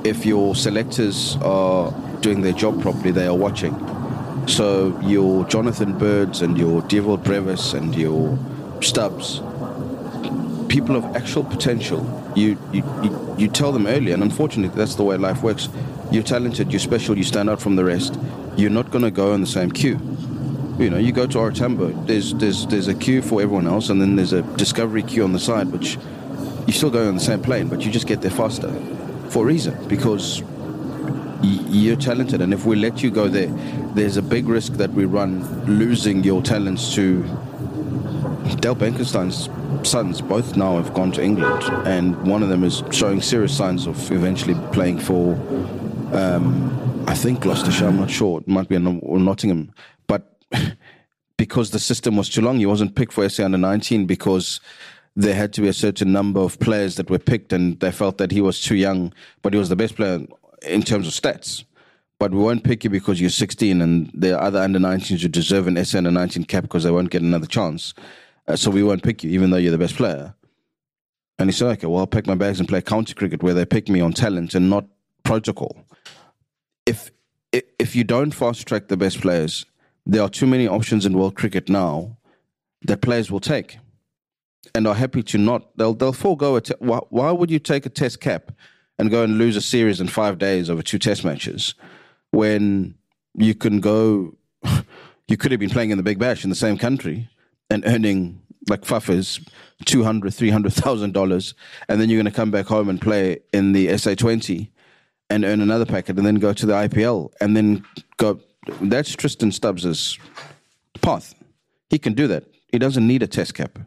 if 0.04 0.24
your 0.24 0.54
selectors 0.54 1.36
are 1.42 1.92
doing 2.20 2.42
their 2.42 2.52
job 2.52 2.80
properly, 2.80 3.10
they 3.10 3.26
are 3.26 3.36
watching. 3.36 3.74
So 4.46 4.98
your 5.02 5.44
Jonathan 5.46 5.98
Birds 5.98 6.42
and 6.42 6.56
your 6.56 6.82
Dewald 6.82 7.24
Brevis 7.24 7.72
and 7.72 7.94
your 7.94 8.38
Stubbs, 8.80 9.40
people 10.68 10.96
of 10.96 11.04
actual 11.16 11.44
potential, 11.44 12.04
you, 12.36 12.58
you, 12.72 12.84
you, 13.02 13.25
you 13.36 13.48
tell 13.48 13.72
them 13.72 13.86
early, 13.86 14.12
and 14.12 14.22
unfortunately, 14.22 14.76
that's 14.76 14.94
the 14.94 15.04
way 15.04 15.16
life 15.16 15.42
works. 15.42 15.68
You're 16.10 16.22
talented, 16.22 16.72
you're 16.72 16.80
special, 16.80 17.16
you 17.18 17.24
stand 17.24 17.50
out 17.50 17.60
from 17.60 17.76
the 17.76 17.84
rest. 17.84 18.18
You're 18.56 18.70
not 18.70 18.90
going 18.90 19.04
to 19.04 19.10
go 19.10 19.34
in 19.34 19.40
the 19.40 19.46
same 19.46 19.70
queue. 19.70 19.98
You 20.78 20.90
know, 20.90 20.98
you 20.98 21.12
go 21.12 21.26
to 21.26 21.38
OR 21.38 21.52
Tambo, 21.52 21.88
there's, 22.04 22.34
there's, 22.34 22.66
there's 22.66 22.88
a 22.88 22.94
queue 22.94 23.22
for 23.22 23.40
everyone 23.40 23.66
else, 23.66 23.88
and 23.88 24.00
then 24.00 24.16
there's 24.16 24.32
a 24.32 24.42
discovery 24.56 25.02
queue 25.02 25.24
on 25.24 25.32
the 25.32 25.38
side, 25.38 25.68
which 25.68 25.98
you 26.66 26.72
still 26.72 26.90
go 26.90 27.08
on 27.08 27.14
the 27.14 27.20
same 27.20 27.42
plane, 27.42 27.68
but 27.68 27.84
you 27.84 27.90
just 27.90 28.06
get 28.06 28.20
there 28.22 28.30
faster 28.30 28.70
for 29.30 29.44
a 29.44 29.46
reason, 29.46 29.76
because 29.88 30.42
you're 31.42 31.96
talented, 31.96 32.40
and 32.40 32.52
if 32.52 32.64
we 32.66 32.76
let 32.76 33.02
you 33.02 33.10
go 33.10 33.28
there, 33.28 33.48
there's 33.94 34.16
a 34.16 34.22
big 34.22 34.48
risk 34.48 34.74
that 34.74 34.90
we 34.90 35.04
run 35.04 35.64
losing 35.66 36.22
your 36.24 36.42
talents 36.42 36.94
to 36.94 37.22
Dale 38.60 38.74
Benkenstein's 38.74 39.48
sons 39.86 40.20
both 40.20 40.56
now 40.56 40.76
have 40.76 40.92
gone 40.92 41.12
to 41.12 41.22
England, 41.22 41.62
and 41.86 42.16
one 42.26 42.42
of 42.42 42.48
them 42.48 42.64
is 42.64 42.82
showing 42.90 43.22
serious 43.22 43.56
signs 43.56 43.86
of 43.86 44.10
eventually 44.10 44.54
playing 44.72 44.98
for, 44.98 45.34
um, 46.12 47.04
I 47.06 47.14
think 47.14 47.40
Gloucestershire. 47.40 47.86
I'm 47.86 47.96
not 47.96 48.10
sure. 48.10 48.40
It 48.40 48.48
might 48.48 48.68
be 48.68 48.76
or 48.76 49.18
Nottingham, 49.18 49.72
but 50.06 50.36
because 51.38 51.70
the 51.70 51.78
system 51.78 52.16
was 52.16 52.28
too 52.28 52.42
long, 52.42 52.58
he 52.58 52.66
wasn't 52.66 52.96
picked 52.96 53.12
for 53.12 53.28
SA 53.28 53.44
under 53.44 53.58
19 53.58 54.06
because 54.06 54.60
there 55.14 55.34
had 55.34 55.52
to 55.54 55.60
be 55.62 55.68
a 55.68 55.72
certain 55.72 56.12
number 56.12 56.40
of 56.40 56.58
players 56.58 56.96
that 56.96 57.08
were 57.08 57.18
picked, 57.18 57.52
and 57.52 57.78
they 57.80 57.92
felt 57.92 58.18
that 58.18 58.32
he 58.32 58.40
was 58.40 58.60
too 58.60 58.76
young, 58.76 59.12
but 59.42 59.52
he 59.52 59.58
was 59.58 59.68
the 59.68 59.76
best 59.76 59.96
player 59.96 60.20
in 60.62 60.82
terms 60.82 61.06
of 61.06 61.12
stats. 61.14 61.64
But 62.18 62.32
we 62.32 62.38
won't 62.38 62.64
pick 62.64 62.82
you 62.82 62.90
because 62.90 63.20
you're 63.20 63.30
16, 63.30 63.80
and 63.80 64.24
are 64.24 64.40
other 64.40 64.60
under 64.60 64.78
19s 64.78 65.20
who 65.20 65.28
deserve 65.28 65.68
an 65.68 65.82
SA 65.84 65.98
under 65.98 66.10
19 66.10 66.44
cap 66.44 66.62
because 66.62 66.82
they 66.82 66.90
won't 66.90 67.10
get 67.10 67.22
another 67.22 67.46
chance 67.46 67.94
Uh, 68.48 68.56
so 68.56 68.70
we 68.70 68.82
won't 68.82 69.02
pick 69.02 69.24
you, 69.24 69.30
even 69.30 69.50
though 69.50 69.56
you're 69.56 69.72
the 69.72 69.78
best 69.78 69.96
player. 69.96 70.34
And 71.38 71.50
he 71.50 71.52
said, 71.52 71.68
okay, 71.72 71.86
well, 71.86 72.00
I'll 72.00 72.06
pack 72.06 72.26
my 72.26 72.34
bags 72.34 72.58
and 72.60 72.68
play 72.68 72.80
county 72.80 73.12
cricket 73.14 73.42
where 73.42 73.54
they 73.54 73.66
pick 73.66 73.88
me 73.88 74.00
on 74.00 74.12
talent 74.12 74.54
and 74.54 74.70
not 74.70 74.86
protocol. 75.24 75.84
If 76.86 77.10
if 77.52 77.96
you 77.96 78.04
don't 78.04 78.32
fast 78.32 78.66
track 78.66 78.88
the 78.88 78.96
best 78.96 79.20
players, 79.20 79.64
there 80.04 80.22
are 80.22 80.28
too 80.28 80.46
many 80.46 80.68
options 80.68 81.06
in 81.06 81.16
world 81.16 81.34
cricket 81.34 81.68
now 81.68 82.16
that 82.82 83.00
players 83.00 83.30
will 83.30 83.40
take 83.40 83.78
and 84.74 84.86
are 84.86 84.94
happy 84.94 85.22
to 85.24 85.38
not. 85.38 85.76
They'll 85.76 85.94
they'll 85.94 86.12
forego 86.12 86.56
it. 86.56 86.70
Why, 86.78 86.98
why 87.10 87.32
would 87.32 87.50
you 87.50 87.58
take 87.58 87.86
a 87.86 87.90
test 87.90 88.20
cap 88.20 88.52
and 88.98 89.10
go 89.10 89.22
and 89.24 89.36
lose 89.36 89.56
a 89.56 89.60
series 89.60 90.00
in 90.00 90.08
five 90.08 90.38
days 90.38 90.70
over 90.70 90.82
two 90.82 90.98
test 90.98 91.24
matches 91.24 91.74
when 92.30 92.94
you 93.34 93.54
can 93.54 93.80
go? 93.80 94.36
You 95.28 95.36
could 95.36 95.50
have 95.50 95.58
been 95.58 95.70
playing 95.70 95.90
in 95.90 95.96
the 95.96 96.04
Big 96.04 96.20
Bash 96.20 96.44
in 96.44 96.50
the 96.50 96.54
same 96.54 96.78
country 96.78 97.28
and 97.70 97.84
earning 97.86 98.40
like 98.68 98.82
fuffers 98.82 99.40
two 99.84 100.02
hundred, 100.02 100.32
three 100.34 100.50
hundred 100.50 100.72
thousand 100.72 101.12
dollars, 101.12 101.54
and 101.88 102.00
then 102.00 102.08
you're 102.08 102.18
going 102.18 102.32
to 102.32 102.36
come 102.36 102.50
back 102.50 102.66
home 102.66 102.88
and 102.88 103.00
play 103.00 103.38
in 103.52 103.72
the 103.72 103.96
SA 103.98 104.14
twenty 104.14 104.70
and 105.28 105.44
earn 105.44 105.60
another 105.60 105.84
packet, 105.84 106.16
and 106.16 106.26
then 106.26 106.36
go 106.36 106.52
to 106.52 106.66
the 106.66 106.72
IPL, 106.72 107.32
and 107.40 107.56
then 107.56 107.84
go. 108.16 108.40
That's 108.80 109.14
Tristan 109.14 109.52
Stubbs's 109.52 110.18
path. 111.00 111.34
He 111.88 111.98
can 111.98 112.14
do 112.14 112.26
that. 112.26 112.44
He 112.72 112.78
doesn't 112.78 113.06
need 113.06 113.22
a 113.22 113.26
test 113.28 113.54
cap. 113.54 113.78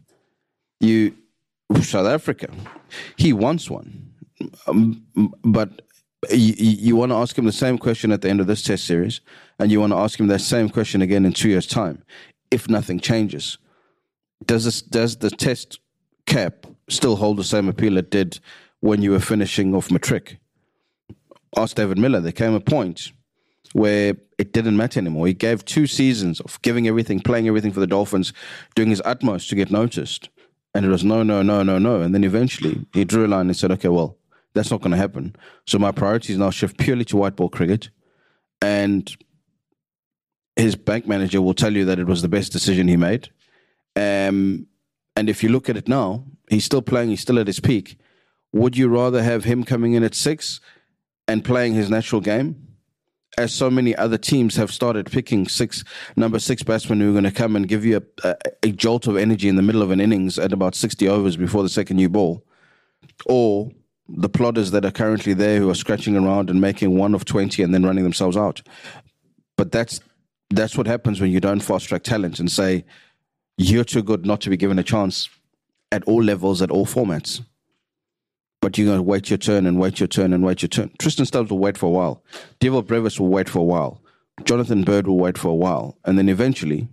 You 0.79 1.15
South 1.81 2.07
Africa, 2.07 2.49
he 3.17 3.33
wants 3.33 3.69
one, 3.69 4.13
um, 4.67 5.05
but 5.43 5.81
you, 6.31 6.53
you 6.57 6.95
want 6.95 7.11
to 7.11 7.15
ask 7.15 7.37
him 7.37 7.45
the 7.45 7.51
same 7.51 7.77
question 7.77 8.11
at 8.11 8.21
the 8.21 8.29
end 8.29 8.39
of 8.39 8.47
this 8.47 8.63
test 8.63 8.85
series, 8.85 9.21
and 9.59 9.71
you 9.71 9.79
want 9.79 9.91
to 9.91 9.97
ask 9.97 10.19
him 10.19 10.27
that 10.27 10.39
same 10.39 10.69
question 10.69 11.01
again 11.01 11.25
in 11.25 11.33
two 11.33 11.49
years' 11.49 11.67
time, 11.67 12.03
if 12.49 12.69
nothing 12.69 12.99
changes 12.99 13.57
does 14.45 14.65
this, 14.65 14.81
does 14.81 15.17
the 15.17 15.29
test 15.29 15.79
cap 16.25 16.65
still 16.89 17.15
hold 17.15 17.37
the 17.37 17.43
same 17.43 17.67
appeal 17.67 17.97
it 17.97 18.09
did 18.11 18.39
when 18.79 19.01
you 19.01 19.11
were 19.11 19.19
finishing 19.19 19.75
off 19.75 19.91
matric? 19.91 20.37
Ask 21.57 21.75
David 21.75 21.97
Miller. 21.97 22.19
There 22.19 22.31
came 22.31 22.53
a 22.53 22.59
point 22.59 23.11
where 23.73 24.15
it 24.37 24.53
didn't 24.53 24.77
matter 24.77 24.99
anymore. 24.99 25.27
He 25.27 25.33
gave 25.33 25.65
two 25.65 25.87
seasons 25.87 26.39
of 26.39 26.61
giving 26.61 26.87
everything, 26.87 27.19
playing 27.19 27.47
everything 27.47 27.71
for 27.71 27.79
the 27.79 27.87
Dolphins, 27.87 28.33
doing 28.75 28.89
his 28.89 29.01
utmost 29.05 29.49
to 29.49 29.55
get 29.55 29.71
noticed. 29.71 30.29
And 30.73 30.85
it 30.85 30.89
was 30.89 31.03
no, 31.03 31.23
no, 31.23 31.41
no, 31.41 31.63
no, 31.63 31.77
no. 31.79 32.01
And 32.01 32.13
then 32.13 32.23
eventually 32.23 32.85
he 32.93 33.03
drew 33.03 33.25
a 33.25 33.27
line 33.27 33.47
and 33.47 33.57
said, 33.57 33.71
okay, 33.71 33.89
well, 33.89 34.17
that's 34.53 34.71
not 34.71 34.81
going 34.81 34.91
to 34.91 34.97
happen. 34.97 35.35
So 35.65 35.77
my 35.79 35.91
priorities 35.91 36.37
now 36.37 36.49
shift 36.49 36.77
purely 36.77 37.05
to 37.05 37.17
white 37.17 37.35
ball 37.35 37.49
cricket. 37.49 37.89
And 38.61 39.11
his 40.55 40.75
bank 40.75 41.07
manager 41.07 41.41
will 41.41 41.53
tell 41.53 41.75
you 41.75 41.85
that 41.85 41.99
it 41.99 42.07
was 42.07 42.21
the 42.21 42.27
best 42.27 42.51
decision 42.51 42.87
he 42.87 42.97
made. 42.97 43.29
Um, 43.95 44.67
and 45.15 45.29
if 45.29 45.43
you 45.43 45.49
look 45.49 45.69
at 45.69 45.77
it 45.77 45.87
now, 45.87 46.23
he's 46.49 46.65
still 46.65 46.81
playing, 46.81 47.09
he's 47.09 47.21
still 47.21 47.39
at 47.39 47.47
his 47.47 47.59
peak. 47.59 47.97
Would 48.53 48.77
you 48.77 48.87
rather 48.87 49.21
have 49.21 49.43
him 49.43 49.63
coming 49.63 49.93
in 49.93 50.03
at 50.03 50.15
six 50.15 50.59
and 51.27 51.43
playing 51.43 51.73
his 51.73 51.89
natural 51.89 52.21
game? 52.21 52.67
As 53.37 53.53
so 53.53 53.69
many 53.69 53.95
other 53.95 54.17
teams 54.17 54.55
have 54.55 54.71
started 54.71 55.11
picking 55.11 55.47
six 55.47 55.83
number 56.15 56.39
six 56.39 56.63
batsmen 56.63 56.99
who 56.99 57.09
are 57.09 57.13
going 57.13 57.23
to 57.25 57.31
come 57.31 57.55
and 57.55 57.67
give 57.67 57.85
you 57.85 57.97
a, 58.23 58.27
a, 58.29 58.35
a 58.63 58.71
jolt 58.71 59.07
of 59.07 59.17
energy 59.17 59.47
in 59.47 59.55
the 59.55 59.61
middle 59.61 59.81
of 59.81 59.91
an 59.91 60.01
innings 60.01 60.39
at 60.39 60.51
about 60.51 60.75
60 60.75 61.07
overs 61.07 61.37
before 61.37 61.63
the 61.63 61.69
second 61.69 61.97
new 61.97 62.09
ball. 62.09 62.43
Or 63.25 63.71
the 64.09 64.29
plodders 64.29 64.71
that 64.71 64.83
are 64.83 64.91
currently 64.91 65.33
there 65.33 65.59
who 65.59 65.69
are 65.69 65.75
scratching 65.75 66.17
around 66.17 66.49
and 66.49 66.59
making 66.59 66.97
one 66.97 67.13
of 67.13 67.25
20 67.25 67.61
and 67.61 67.73
then 67.73 67.85
running 67.85 68.03
themselves 68.03 68.35
out. 68.35 68.61
But 69.55 69.71
that's 69.71 69.99
that's 70.49 70.75
what 70.75 70.87
happens 70.87 71.21
when 71.21 71.31
you 71.31 71.39
don't 71.39 71.59
fast 71.59 71.87
track 71.87 72.01
talent 72.03 72.39
and 72.39 72.51
say 72.51 72.83
you're 73.59 73.83
too 73.83 74.01
good 74.01 74.25
not 74.25 74.39
to 74.41 74.49
be 74.49 74.55
given 74.55 74.79
a 74.79 74.83
chance 74.83 75.29
at 75.91 76.03
all 76.05 76.23
levels, 76.23 76.61
at 76.61 76.71
all 76.71 76.85
formats. 76.85 77.43
But 78.61 78.77
you're 78.77 78.87
going 78.87 78.99
to 78.99 79.03
wait 79.03 79.29
your 79.29 79.37
turn 79.37 79.65
and 79.65 79.77
wait 79.79 79.99
your 79.99 80.07
turn 80.07 80.31
and 80.31 80.43
wait 80.45 80.61
your 80.61 80.69
turn. 80.69 80.91
Tristan 80.97 81.25
Stubbs 81.25 81.51
will 81.51 81.59
wait 81.59 81.77
for 81.77 81.87
a 81.87 81.89
while. 81.89 82.23
Dewald 82.59 82.87
Brevis 82.87 83.19
will 83.19 83.27
wait 83.27 83.49
for 83.49 83.59
a 83.59 83.63
while. 83.63 84.01
Jonathan 84.45 84.83
Bird 84.83 85.07
will 85.07 85.17
wait 85.17 85.37
for 85.37 85.49
a 85.49 85.55
while. 85.55 85.97
And 86.05 86.17
then 86.17 86.29
eventually, 86.29 86.87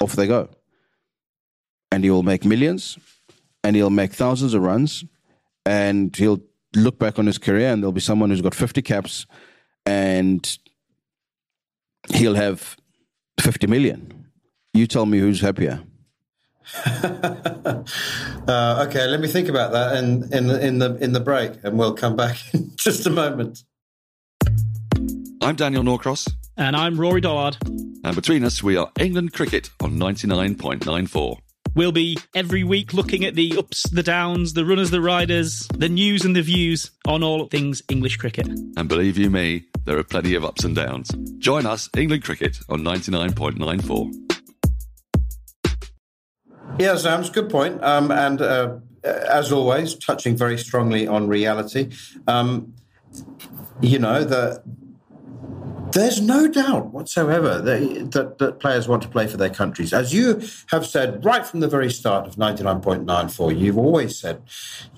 off 0.00 0.12
they 0.12 0.28
go. 0.28 0.48
And 1.90 2.04
he 2.04 2.10
will 2.10 2.22
make 2.22 2.44
millions 2.44 2.96
and 3.64 3.74
he'll 3.74 3.90
make 3.90 4.12
thousands 4.12 4.54
of 4.54 4.62
runs 4.62 5.04
and 5.66 6.14
he'll 6.14 6.40
look 6.76 7.00
back 7.00 7.18
on 7.18 7.26
his 7.26 7.38
career 7.38 7.72
and 7.72 7.82
there'll 7.82 7.92
be 7.92 8.00
someone 8.00 8.30
who's 8.30 8.42
got 8.42 8.54
50 8.54 8.82
caps 8.82 9.26
and 9.86 10.58
he'll 12.10 12.34
have 12.36 12.76
50 13.40 13.66
million. 13.66 14.17
You 14.78 14.86
tell 14.86 15.06
me 15.06 15.18
who's 15.18 15.40
happier. 15.40 15.82
uh, 16.86 17.82
okay, 18.86 19.08
let 19.08 19.18
me 19.18 19.26
think 19.26 19.48
about 19.48 19.72
that 19.72 19.96
in, 19.96 20.32
in, 20.32 20.48
in, 20.50 20.78
the, 20.78 20.94
in 20.98 21.12
the 21.12 21.18
break, 21.18 21.54
and 21.64 21.76
we'll 21.76 21.94
come 21.94 22.14
back 22.14 22.36
in 22.54 22.70
just 22.76 23.04
a 23.04 23.10
moment. 23.10 23.64
I'm 25.42 25.56
Daniel 25.56 25.82
Norcross. 25.82 26.28
And 26.56 26.76
I'm 26.76 26.96
Rory 26.96 27.20
Dollard. 27.20 27.56
And 28.04 28.14
between 28.14 28.44
us, 28.44 28.62
we 28.62 28.76
are 28.76 28.92
England 29.00 29.32
Cricket 29.32 29.70
on 29.80 29.98
99.94. 29.98 31.38
We'll 31.74 31.90
be 31.90 32.16
every 32.36 32.62
week 32.62 32.94
looking 32.94 33.24
at 33.24 33.34
the 33.34 33.56
ups, 33.58 33.82
the 33.90 34.04
downs, 34.04 34.52
the 34.52 34.64
runners, 34.64 34.92
the 34.92 35.00
riders, 35.00 35.66
the 35.74 35.88
news 35.88 36.24
and 36.24 36.36
the 36.36 36.42
views 36.42 36.92
on 37.04 37.24
all 37.24 37.46
things 37.46 37.82
English 37.88 38.16
cricket. 38.16 38.46
And 38.76 38.88
believe 38.88 39.18
you 39.18 39.28
me, 39.28 39.64
there 39.86 39.98
are 39.98 40.04
plenty 40.04 40.36
of 40.36 40.44
ups 40.44 40.62
and 40.62 40.76
downs. 40.76 41.10
Join 41.38 41.66
us, 41.66 41.88
England 41.96 42.22
Cricket, 42.22 42.60
on 42.68 42.82
99.94. 42.82 44.27
Yeah, 46.78 46.96
Sam's 46.96 47.30
good 47.30 47.50
point. 47.50 47.82
Um, 47.82 48.10
and 48.10 48.40
uh, 48.40 48.76
as 49.04 49.52
always, 49.52 49.94
touching 49.94 50.36
very 50.36 50.58
strongly 50.58 51.06
on 51.06 51.28
reality. 51.28 51.90
Um, 52.26 52.74
you 53.80 53.98
know, 53.98 54.24
the 54.24 54.62
there's 55.92 56.20
no 56.20 56.48
doubt 56.48 56.92
whatsoever 56.92 57.60
that, 57.60 58.10
that, 58.12 58.38
that, 58.38 58.60
players 58.60 58.86
want 58.86 59.02
to 59.02 59.08
play 59.08 59.26
for 59.26 59.36
their 59.36 59.50
countries. 59.50 59.92
As 59.92 60.12
you 60.12 60.42
have 60.70 60.86
said 60.86 61.24
right 61.24 61.46
from 61.46 61.60
the 61.60 61.68
very 61.68 61.90
start 61.90 62.26
of 62.26 62.36
99.94, 62.36 63.58
you've 63.58 63.78
always 63.78 64.18
said, 64.18 64.42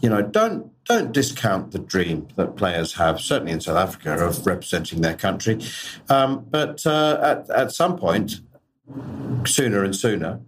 you 0.01 0.09
know, 0.09 0.23
don't 0.23 0.73
don't 0.85 1.13
discount 1.13 1.71
the 1.71 1.79
dream 1.79 2.27
that 2.35 2.57
players 2.57 2.95
have, 2.95 3.21
certainly 3.21 3.53
in 3.53 3.61
South 3.61 3.77
Africa, 3.77 4.27
of 4.27 4.45
representing 4.45 5.03
their 5.03 5.15
country. 5.15 5.61
Um, 6.09 6.45
but 6.51 6.85
uh, 6.85 7.19
at, 7.23 7.51
at 7.51 7.73
some 7.73 7.97
point, 7.97 8.41
sooner 9.47 9.85
and 9.85 9.95
sooner, 9.95 10.41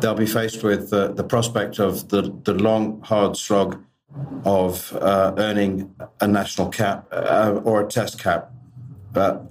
they'll 0.00 0.14
be 0.14 0.26
faced 0.26 0.62
with 0.62 0.92
uh, 0.92 1.08
the 1.08 1.24
prospect 1.24 1.78
of 1.78 2.08
the, 2.08 2.34
the 2.44 2.54
long, 2.54 3.00
hard 3.02 3.36
slog 3.36 3.82
of 4.44 4.94
uh, 4.96 5.34
earning 5.36 5.94
a 6.20 6.26
national 6.26 6.68
cap 6.68 7.06
uh, 7.12 7.60
or 7.64 7.82
a 7.82 7.88
test 7.88 8.18
cap. 8.18 8.50
But 9.12 9.50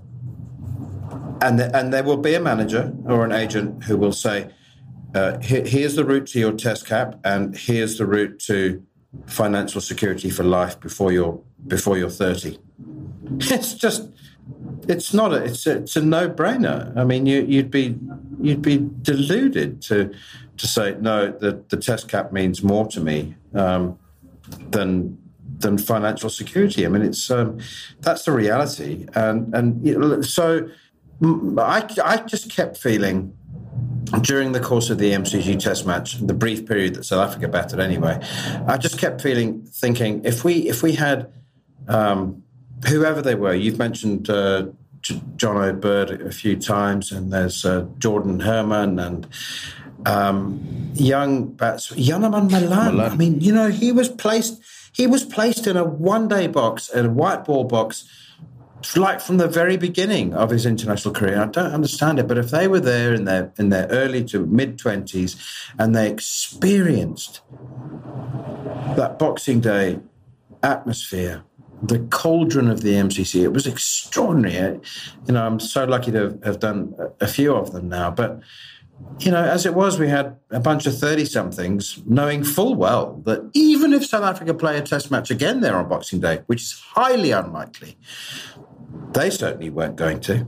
and 1.41 1.59
the, 1.59 1.75
and 1.75 1.93
there 1.93 2.03
will 2.03 2.17
be 2.17 2.33
a 2.33 2.39
manager 2.39 2.93
or 3.05 3.25
an 3.25 3.31
agent 3.31 3.83
who 3.83 3.97
will 3.97 4.13
say, 4.13 4.49
uh, 5.13 5.37
"Here's 5.39 5.95
the 5.95 6.05
route 6.05 6.27
to 6.27 6.39
your 6.39 6.53
test 6.53 6.87
cap, 6.87 7.19
and 7.23 7.55
here's 7.55 7.97
the 7.97 8.05
route 8.05 8.39
to 8.47 8.83
financial 9.27 9.81
security 9.81 10.29
for 10.29 10.43
life 10.43 10.79
before 10.79 11.11
you're 11.11 11.39
before 11.67 11.97
you're 11.97 12.09
30." 12.09 12.57
It's 13.39 13.73
just, 13.73 14.11
it's 14.87 15.11
not 15.11 15.33
a, 15.33 15.43
it's 15.43 15.65
a, 15.65 15.77
it's 15.77 15.95
a 15.95 16.01
no 16.01 16.29
brainer. 16.29 16.95
I 16.95 17.03
mean, 17.03 17.25
you, 17.25 17.41
you, 17.41 17.63
would 17.63 17.71
be 17.71 17.97
you'd 18.45 18.61
be 18.61 18.87
deluded 19.01 19.81
to 19.83 20.13
to 20.57 20.67
say 20.67 20.95
no. 20.99 21.31
The 21.31 21.63
the 21.69 21.77
test 21.77 22.07
cap 22.07 22.31
means 22.31 22.63
more 22.63 22.87
to 22.87 22.99
me 22.99 23.35
um, 23.53 23.97
than 24.69 25.17
than 25.59 25.77
financial 25.77 26.29
security. 26.29 26.85
I 26.85 26.89
mean, 26.89 27.01
it's 27.01 27.29
um, 27.31 27.59
that's 28.01 28.25
the 28.25 28.31
reality, 28.31 29.07
and 29.15 29.53
and 29.53 29.85
you 29.85 29.97
know, 29.97 30.21
so 30.21 30.69
I, 31.57 31.87
I 32.03 32.17
just 32.17 32.51
kept 32.51 32.77
feeling 32.77 33.35
during 34.21 34.51
the 34.51 34.59
course 34.59 34.89
of 34.89 34.97
the 34.97 35.11
MCG 35.11 35.59
Test 35.59 35.85
match, 35.85 36.19
the 36.19 36.33
brief 36.33 36.67
period 36.67 36.95
that 36.95 37.05
South 37.05 37.27
Africa 37.27 37.47
batted 37.47 37.79
anyway, 37.79 38.19
I 38.67 38.77
just 38.77 38.99
kept 38.99 39.21
feeling 39.21 39.63
thinking 39.63 40.23
if 40.23 40.43
we 40.43 40.69
if 40.69 40.83
we 40.83 40.93
had 40.93 41.31
um, 41.87 42.43
whoever 42.87 43.21
they 43.21 43.35
were, 43.35 43.53
you've 43.53 43.79
mentioned 43.79 44.29
uh, 44.29 44.67
John 45.35 45.79
Bird 45.79 46.21
a 46.21 46.31
few 46.31 46.55
times, 46.55 47.11
and 47.11 47.31
there's 47.31 47.65
uh, 47.65 47.87
Jordan 47.97 48.39
Hermann 48.41 48.99
and 48.99 49.27
um, 50.05 50.91
young 50.93 51.47
bats 51.53 51.91
Janneman 51.91 52.51
Malan. 52.51 52.99
I 52.99 53.15
mean, 53.15 53.41
you 53.41 53.53
know, 53.53 53.69
he 53.69 53.91
was 53.91 54.09
placed 54.09 54.61
he 54.91 55.07
was 55.07 55.23
placed 55.23 55.67
in 55.67 55.75
a 55.75 55.83
one 55.83 56.27
day 56.27 56.47
box, 56.47 56.89
in 56.89 57.05
a 57.05 57.09
white 57.09 57.45
ball 57.45 57.65
box 57.65 58.07
like 58.95 59.19
from 59.19 59.37
the 59.37 59.47
very 59.47 59.77
beginning 59.77 60.33
of 60.33 60.51
his 60.51 60.65
international 60.65 61.13
career. 61.13 61.41
I 61.41 61.47
don't 61.47 61.71
understand 61.71 62.19
it, 62.19 62.27
but 62.27 62.37
if 62.37 62.51
they 62.51 62.67
were 62.67 62.79
there 62.79 63.13
in 63.13 63.25
their 63.25 63.51
in 63.57 63.69
their 63.69 63.87
early 63.87 64.23
to 64.25 64.45
mid 64.45 64.77
twenties 64.77 65.35
and 65.79 65.95
they 65.95 66.09
experienced 66.09 67.41
that 68.95 69.17
Boxing 69.17 69.59
Day 69.59 69.99
atmosphere, 70.61 71.43
the 71.81 71.99
cauldron 72.09 72.69
of 72.69 72.81
the 72.81 72.93
MCG, 72.93 73.43
it 73.43 73.53
was 73.53 73.67
extraordinary. 73.67 74.79
You 75.27 75.33
know, 75.33 75.45
I'm 75.45 75.59
so 75.59 75.85
lucky 75.85 76.11
to 76.11 76.39
have 76.43 76.59
done 76.59 76.95
a 77.19 77.27
few 77.27 77.53
of 77.53 77.71
them 77.71 77.89
now, 77.89 78.11
but 78.11 78.41
you 79.19 79.31
know, 79.31 79.43
as 79.43 79.65
it 79.65 79.73
was, 79.73 79.99
we 79.99 80.07
had 80.07 80.37
a 80.51 80.59
bunch 80.59 80.85
of 80.85 80.97
30 80.97 81.25
somethings 81.25 82.01
knowing 82.05 82.43
full 82.43 82.75
well 82.75 83.21
that 83.25 83.49
even 83.53 83.93
if 83.93 84.05
South 84.05 84.23
Africa 84.23 84.53
play 84.53 84.77
a 84.77 84.81
test 84.81 85.11
match 85.11 85.29
again 85.29 85.61
there 85.61 85.75
on 85.75 85.89
Boxing 85.89 86.19
Day, 86.19 86.41
which 86.47 86.61
is 86.61 86.71
highly 86.73 87.31
unlikely, 87.31 87.97
they 89.13 89.29
certainly 89.29 89.69
weren't 89.69 89.95
going 89.95 90.19
to. 90.21 90.47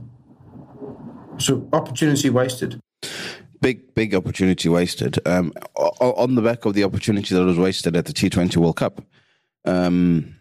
So 1.38 1.68
opportunity 1.72 2.30
wasted. 2.30 2.80
Big, 3.60 3.94
big 3.94 4.14
opportunity 4.14 4.68
wasted. 4.68 5.18
Um, 5.26 5.52
on 5.76 6.34
the 6.34 6.42
back 6.42 6.64
of 6.64 6.74
the 6.74 6.84
opportunity 6.84 7.34
that 7.34 7.44
was 7.44 7.58
wasted 7.58 7.96
at 7.96 8.06
the 8.06 8.12
T20 8.12 8.56
World 8.56 8.76
Cup. 8.76 9.04
Um, 9.64 10.37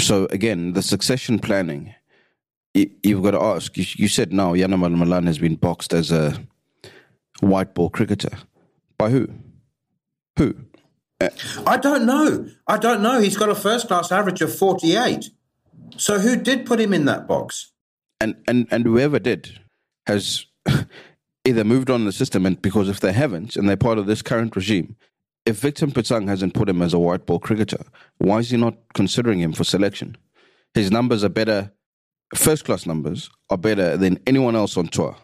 so 0.00 0.26
again, 0.26 0.72
the 0.72 0.82
succession 0.82 1.38
planning. 1.38 1.94
You've 2.74 3.22
got 3.22 3.32
to 3.32 3.42
ask. 3.42 3.76
You, 3.76 4.08
said 4.08 4.32
now 4.32 4.54
Janneman 4.54 4.96
Malan 4.96 5.26
has 5.26 5.38
been 5.38 5.56
boxed 5.56 5.92
as 5.92 6.10
a 6.10 6.42
white 7.40 7.74
ball 7.74 7.90
cricketer. 7.90 8.30
By 8.96 9.10
who? 9.10 9.28
Who? 10.38 10.54
Uh, 11.20 11.28
I 11.66 11.76
don't 11.76 12.06
know. 12.06 12.48
I 12.66 12.78
don't 12.78 13.02
know. 13.02 13.20
He's 13.20 13.36
got 13.36 13.50
a 13.50 13.54
first 13.54 13.88
class 13.88 14.10
average 14.10 14.40
of 14.40 14.56
48. 14.56 15.30
So 15.98 16.18
who 16.18 16.36
did 16.36 16.64
put 16.64 16.80
him 16.80 16.94
in 16.94 17.04
that 17.04 17.28
box? 17.28 17.72
And 18.20 18.36
and 18.48 18.66
and 18.70 18.84
whoever 18.84 19.18
did 19.18 19.60
has 20.06 20.46
either 21.44 21.64
moved 21.64 21.90
on 21.90 22.04
the 22.06 22.12
system, 22.12 22.46
and 22.46 22.60
because 22.62 22.88
if 22.88 23.00
they 23.00 23.12
haven't, 23.12 23.56
and 23.56 23.68
they're 23.68 23.76
part 23.76 23.98
of 23.98 24.06
this 24.06 24.22
current 24.22 24.56
regime, 24.56 24.96
if 25.44 25.58
Victor 25.58 25.86
Mpitsang 25.86 26.28
hasn't 26.28 26.54
put 26.54 26.68
him 26.68 26.82
as 26.82 26.94
a 26.94 26.98
white 26.98 27.26
ball 27.26 27.38
cricketer, 27.38 27.84
why 28.18 28.38
is 28.38 28.50
he 28.50 28.56
not 28.56 28.74
considering 28.94 29.40
him 29.40 29.52
for 29.52 29.64
selection? 29.64 30.16
His 30.74 30.90
numbers 30.90 31.24
are 31.24 31.28
better, 31.28 31.72
first 32.34 32.64
class 32.64 32.86
numbers 32.86 33.30
are 33.50 33.58
better 33.58 33.96
than 33.96 34.20
anyone 34.26 34.56
else 34.56 34.76
on 34.76 34.86
tour. 34.88 35.16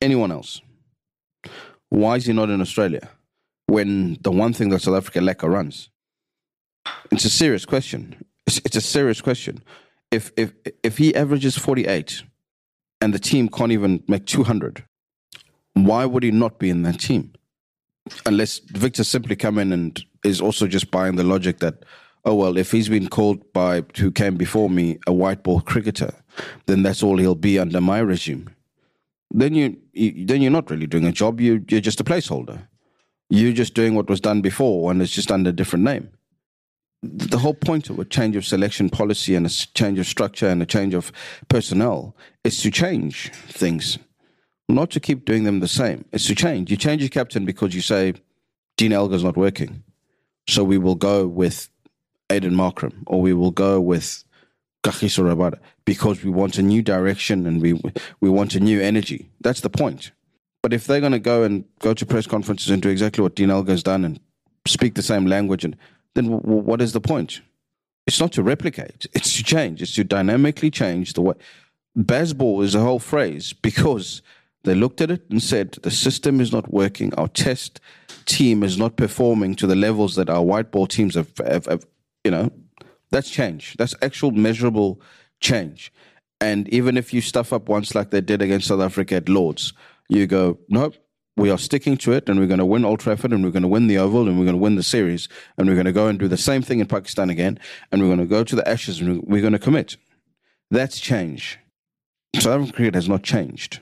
Anyone 0.00 0.32
else. 0.32 0.60
Why 1.90 2.16
is 2.16 2.26
he 2.26 2.32
not 2.32 2.50
in 2.50 2.60
Australia 2.60 3.08
when 3.66 4.18
the 4.22 4.30
one 4.30 4.52
thing 4.52 4.70
that 4.70 4.82
South 4.82 4.96
Africa 4.96 5.20
lack 5.20 5.44
are 5.44 5.50
runs? 5.50 5.90
It's 7.10 7.24
a 7.24 7.30
serious 7.30 7.64
question. 7.64 8.24
It's, 8.46 8.58
it's 8.64 8.76
a 8.76 8.80
serious 8.80 9.20
question. 9.20 9.62
If 10.10 10.32
if 10.36 10.52
if 10.82 10.96
he 10.96 11.14
averages 11.14 11.56
48 11.58 12.22
and 13.00 13.12
the 13.12 13.18
team 13.18 13.48
can't 13.48 13.72
even 13.72 14.02
make 14.08 14.24
200, 14.24 14.84
why 15.74 16.06
would 16.06 16.22
he 16.22 16.30
not 16.30 16.58
be 16.58 16.70
in 16.70 16.82
that 16.82 17.00
team? 17.00 17.34
Unless 18.26 18.60
Victor 18.70 19.04
simply 19.04 19.36
come 19.36 19.58
in 19.58 19.72
and 19.72 20.04
is 20.24 20.40
also 20.40 20.66
just 20.66 20.90
buying 20.90 21.16
the 21.16 21.24
logic 21.24 21.58
that, 21.60 21.84
oh 22.24 22.34
well, 22.34 22.56
if 22.56 22.70
he's 22.70 22.88
been 22.88 23.08
called 23.08 23.52
by 23.52 23.84
who 23.96 24.10
came 24.10 24.36
before 24.36 24.70
me 24.70 24.98
a 25.06 25.12
white 25.12 25.42
ball 25.42 25.60
cricketer, 25.60 26.14
then 26.66 26.82
that's 26.82 27.02
all 27.02 27.18
he'll 27.18 27.34
be 27.34 27.58
under 27.58 27.80
my 27.80 27.98
regime. 27.98 28.50
Then 29.30 29.54
you, 29.54 29.76
you 29.92 30.26
then 30.26 30.40
you're 30.40 30.50
not 30.50 30.70
really 30.70 30.86
doing 30.86 31.04
a 31.04 31.12
job. 31.12 31.40
You 31.40 31.64
you're 31.68 31.80
just 31.80 32.00
a 32.00 32.04
placeholder. 32.04 32.66
You're 33.30 33.52
just 33.52 33.74
doing 33.74 33.94
what 33.94 34.08
was 34.08 34.20
done 34.20 34.40
before, 34.40 34.90
and 34.90 35.02
it's 35.02 35.12
just 35.12 35.30
under 35.30 35.50
a 35.50 35.52
different 35.52 35.84
name 35.84 36.10
the 37.02 37.38
whole 37.38 37.54
point 37.54 37.90
of 37.90 37.98
a 37.98 38.04
change 38.04 38.36
of 38.36 38.44
selection 38.44 38.90
policy 38.90 39.34
and 39.34 39.46
a 39.46 39.50
change 39.50 39.98
of 39.98 40.06
structure 40.06 40.48
and 40.48 40.62
a 40.62 40.66
change 40.66 40.94
of 40.94 41.12
personnel 41.48 42.16
is 42.44 42.60
to 42.62 42.70
change 42.70 43.30
things, 43.48 43.98
not 44.68 44.90
to 44.90 45.00
keep 45.00 45.24
doing 45.24 45.44
them 45.44 45.60
the 45.60 45.68
same. 45.68 46.04
It's 46.12 46.26
to 46.26 46.34
change. 46.34 46.70
You 46.70 46.76
change 46.76 47.02
your 47.02 47.08
captain 47.08 47.44
because 47.44 47.74
you 47.74 47.80
say 47.80 48.14
Dean 48.76 48.92
Elgar's 48.92 49.24
not 49.24 49.36
working, 49.36 49.82
so 50.46 50.62
we 50.62 50.78
will 50.78 50.94
go 50.94 51.26
with 51.26 51.68
Aiden 52.28 52.54
Markram, 52.54 53.02
or 53.06 53.20
we 53.20 53.32
will 53.32 53.50
go 53.50 53.80
with 53.80 54.24
Kagiso 54.84 55.24
Rabada 55.24 55.58
because 55.84 56.22
we 56.22 56.30
want 56.30 56.58
a 56.58 56.62
new 56.62 56.82
direction 56.82 57.46
and 57.46 57.60
we 57.62 57.80
we 58.20 58.28
want 58.28 58.54
a 58.54 58.60
new 58.60 58.80
energy. 58.80 59.30
That's 59.40 59.60
the 59.60 59.70
point. 59.70 60.12
But 60.62 60.72
if 60.72 60.86
they're 60.86 61.00
going 61.00 61.12
to 61.12 61.18
go 61.18 61.44
and 61.44 61.64
go 61.78 61.94
to 61.94 62.04
press 62.04 62.26
conferences 62.26 62.70
and 62.70 62.82
do 62.82 62.88
exactly 62.88 63.22
what 63.22 63.36
Dean 63.36 63.48
Elgar's 63.48 63.82
done 63.82 64.04
and 64.04 64.20
speak 64.66 64.94
the 64.94 65.02
same 65.02 65.24
language, 65.26 65.64
and 65.64 65.76
then 66.14 66.30
w- 66.30 66.62
what 66.62 66.82
is 66.82 66.92
the 66.92 67.00
point? 67.00 67.40
It's 68.06 68.20
not 68.20 68.32
to 68.32 68.42
replicate; 68.42 69.06
it's 69.12 69.36
to 69.36 69.44
change. 69.44 69.80
It's 69.82 69.94
to 69.94 70.04
dynamically 70.04 70.70
change 70.70 71.14
the 71.14 71.22
way. 71.22 71.34
Bazball 71.96 72.62
is 72.62 72.74
a 72.74 72.80
whole 72.80 72.98
phrase 72.98 73.52
because 73.52 74.22
they 74.64 74.74
looked 74.74 75.00
at 75.00 75.10
it 75.10 75.22
and 75.30 75.42
said 75.42 75.72
the 75.82 75.90
system 75.90 76.40
is 76.40 76.52
not 76.52 76.72
working. 76.72 77.14
Our 77.14 77.28
test 77.28 77.80
team 78.26 78.62
is 78.62 78.76
not 78.76 78.96
performing 78.96 79.54
to 79.56 79.66
the 79.66 79.76
levels 79.76 80.16
that 80.16 80.28
our 80.28 80.42
white 80.42 80.70
ball 80.70 80.86
teams 80.86 81.14
have, 81.14 81.32
have, 81.38 81.66
have 81.66 81.86
you 82.24 82.30
know, 82.30 82.50
that's 83.10 83.30
change. 83.30 83.76
That's 83.78 83.94
actual 84.02 84.32
measurable 84.32 85.00
change. 85.40 85.92
And 86.40 86.68
even 86.68 86.96
if 86.96 87.12
you 87.12 87.20
stuff 87.20 87.52
up 87.52 87.68
once 87.68 87.94
like 87.94 88.10
they 88.10 88.20
did 88.20 88.42
against 88.42 88.68
South 88.68 88.80
Africa 88.80 89.16
at 89.16 89.28
Lords, 89.28 89.72
you 90.08 90.26
go, 90.26 90.58
nope, 90.68 90.94
we 91.36 91.50
are 91.50 91.58
sticking 91.58 91.96
to 91.98 92.12
it 92.12 92.28
and 92.28 92.38
we're 92.38 92.46
going 92.46 92.58
to 92.58 92.66
win 92.66 92.84
Old 92.84 93.00
Trafford 93.00 93.32
and 93.32 93.44
we're 93.44 93.50
going 93.50 93.62
to 93.62 93.68
win 93.68 93.86
the 93.86 93.98
Oval 93.98 94.28
and 94.28 94.38
we're 94.38 94.44
going 94.44 94.56
to 94.56 94.62
win 94.62 94.74
the 94.74 94.82
series 94.82 95.28
and 95.56 95.68
we're 95.68 95.74
going 95.74 95.86
to 95.86 95.92
go 95.92 96.08
and 96.08 96.18
do 96.18 96.28
the 96.28 96.36
same 96.36 96.62
thing 96.62 96.80
in 96.80 96.86
Pakistan 96.86 97.30
again 97.30 97.58
and 97.90 98.02
we're 98.02 98.08
going 98.08 98.18
to 98.18 98.26
go 98.26 98.44
to 98.44 98.56
the 98.56 98.68
Ashes 98.68 99.00
and 99.00 99.22
we're 99.22 99.40
going 99.40 99.52
to 99.52 99.58
commit. 99.58 99.96
That's 100.70 101.00
change. 101.00 101.58
South 102.34 102.46
African 102.46 102.72
cricket 102.74 102.94
has 102.94 103.08
not 103.08 103.22
changed. 103.22 103.80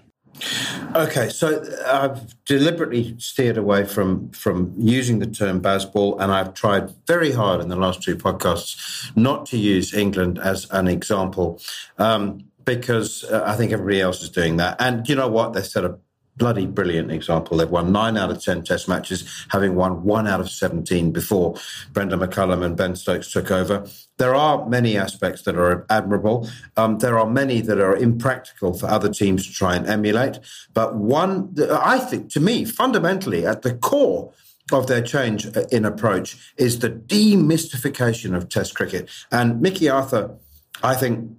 Okay, 0.94 1.28
so 1.28 1.64
I've 1.86 2.42
deliberately 2.44 3.16
steered 3.18 3.56
away 3.56 3.84
from 3.84 4.30
from 4.30 4.74
using 4.78 5.18
the 5.18 5.26
term 5.26 5.60
Bazball, 5.60 6.20
and 6.20 6.32
I've 6.32 6.54
tried 6.54 6.90
very 7.06 7.32
hard 7.32 7.60
in 7.60 7.68
the 7.68 7.76
last 7.76 8.02
two 8.02 8.16
podcasts 8.16 9.14
not 9.16 9.46
to 9.46 9.58
use 9.58 9.94
England 9.94 10.38
as 10.38 10.66
an 10.70 10.88
example 10.88 11.60
um, 11.98 12.44
because 12.64 13.24
uh, 13.24 13.42
I 13.46 13.56
think 13.56 13.72
everybody 13.72 14.00
else 14.00 14.22
is 14.22 14.30
doing 14.30 14.56
that. 14.56 14.76
And 14.80 15.08
you 15.08 15.14
know 15.14 15.28
what? 15.28 15.52
They 15.52 15.62
set 15.62 15.84
a 15.84 15.98
bloody 16.36 16.66
brilliant 16.66 17.10
example. 17.10 17.56
They've 17.56 17.70
won 17.70 17.92
nine 17.92 18.16
out 18.16 18.30
of 18.30 18.42
10 18.42 18.64
test 18.64 18.88
matches, 18.88 19.46
having 19.48 19.74
won 19.74 20.04
one 20.04 20.26
out 20.26 20.40
of 20.40 20.50
17 20.50 21.12
before 21.12 21.56
Brendon 21.92 22.20
McCullum 22.20 22.64
and 22.64 22.76
Ben 22.76 22.96
Stokes 22.96 23.32
took 23.32 23.50
over. 23.50 23.86
There 24.18 24.34
are 24.34 24.66
many 24.68 24.96
aspects 24.96 25.42
that 25.42 25.56
are 25.56 25.86
admirable. 25.90 26.48
Um, 26.76 26.98
there 26.98 27.18
are 27.18 27.28
many 27.28 27.60
that 27.62 27.80
are 27.80 27.96
impractical 27.96 28.74
for 28.74 28.86
other 28.86 29.12
teams 29.12 29.46
to 29.46 29.52
try 29.52 29.76
and 29.76 29.86
emulate. 29.86 30.38
But 30.74 30.96
one, 30.96 31.54
I 31.70 31.98
think, 31.98 32.30
to 32.32 32.40
me, 32.40 32.64
fundamentally, 32.64 33.46
at 33.46 33.62
the 33.62 33.74
core, 33.74 34.32
of 34.72 34.88
their 34.88 35.02
change 35.02 35.46
in 35.70 35.84
approach 35.84 36.52
is 36.56 36.80
the 36.80 36.90
demystification 36.90 38.34
of 38.34 38.48
Test 38.48 38.74
cricket. 38.74 39.08
And 39.30 39.60
Mickey 39.60 39.88
Arthur, 39.88 40.36
I 40.82 40.94
think, 40.94 41.30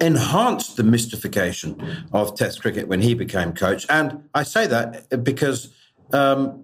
enhanced 0.00 0.76
the 0.76 0.84
mystification 0.84 2.06
of 2.12 2.34
Test 2.36 2.60
cricket 2.62 2.88
when 2.88 3.00
he 3.00 3.14
became 3.14 3.52
coach. 3.52 3.86
And 3.88 4.24
I 4.34 4.42
say 4.42 4.66
that 4.66 5.22
because. 5.24 5.74
Um, 6.12 6.60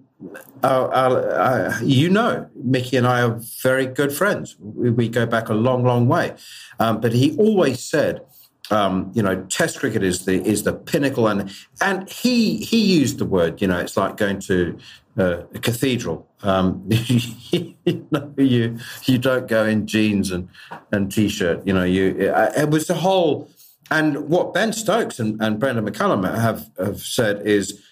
our, 0.63 0.93
our, 0.93 1.31
uh, 1.31 1.79
you 1.81 2.07
know, 2.07 2.47
Mickey 2.53 2.95
and 2.95 3.07
I 3.07 3.23
are 3.23 3.39
very 3.63 3.87
good 3.87 4.13
friends. 4.13 4.55
We, 4.59 4.91
we 4.91 5.09
go 5.09 5.25
back 5.25 5.49
a 5.49 5.55
long, 5.55 5.83
long 5.83 6.07
way. 6.07 6.35
Um, 6.79 7.01
but 7.01 7.11
he 7.11 7.35
always 7.37 7.83
said, 7.83 8.21
um, 8.69 9.11
you 9.13 9.21
know, 9.21 9.43
Test 9.45 9.79
cricket 9.79 10.03
is 10.03 10.25
the 10.25 10.41
is 10.45 10.63
the 10.63 10.73
pinnacle, 10.73 11.27
and 11.27 11.51
and 11.81 12.09
he 12.09 12.57
he 12.57 12.99
used 12.99 13.17
the 13.17 13.25
word, 13.25 13.61
you 13.61 13.67
know, 13.67 13.79
it's 13.79 13.97
like 13.97 14.17
going 14.17 14.39
to 14.41 14.77
uh, 15.17 15.43
a 15.53 15.59
cathedral. 15.59 16.27
Um, 16.43 16.83
you 16.89 18.07
know, 18.11 18.33
you 18.37 18.77
you 19.05 19.17
don't 19.17 19.47
go 19.47 19.65
in 19.65 19.87
jeans 19.87 20.31
and 20.31 20.49
and 20.91 21.11
t-shirt. 21.11 21.65
You 21.65 21.73
know, 21.73 21.83
you 21.83 22.15
it, 22.17 22.53
it 22.57 22.69
was 22.69 22.87
the 22.87 22.95
whole. 22.95 23.49
And 23.89 24.29
what 24.29 24.53
Ben 24.53 24.71
Stokes 24.71 25.19
and, 25.19 25.41
and 25.41 25.59
Brendon 25.59 25.85
McCullum 25.85 26.23
have, 26.23 26.69
have 26.79 27.01
said 27.01 27.45
is 27.45 27.83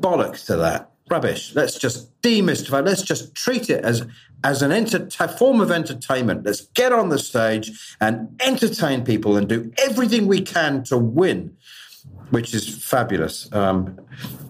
bollocks 0.00 0.46
to 0.46 0.56
that 0.56 0.90
rubbish. 1.10 1.54
Let's 1.54 1.78
just 1.78 2.20
demystify. 2.22 2.84
Let's 2.84 3.02
just 3.02 3.34
treat 3.34 3.68
it 3.70 3.84
as 3.84 4.06
as 4.44 4.62
an 4.62 4.70
enter- 4.70 5.08
form 5.28 5.60
of 5.60 5.70
entertainment. 5.70 6.44
Let's 6.44 6.60
get 6.60 6.92
on 6.92 7.08
the 7.08 7.18
stage 7.18 7.96
and 8.00 8.40
entertain 8.40 9.04
people 9.04 9.36
and 9.36 9.48
do 9.48 9.72
everything 9.78 10.26
we 10.28 10.42
can 10.42 10.84
to 10.84 10.96
win, 10.96 11.56
which 12.30 12.54
is 12.54 12.82
fabulous. 12.84 13.52
Um, 13.52 13.98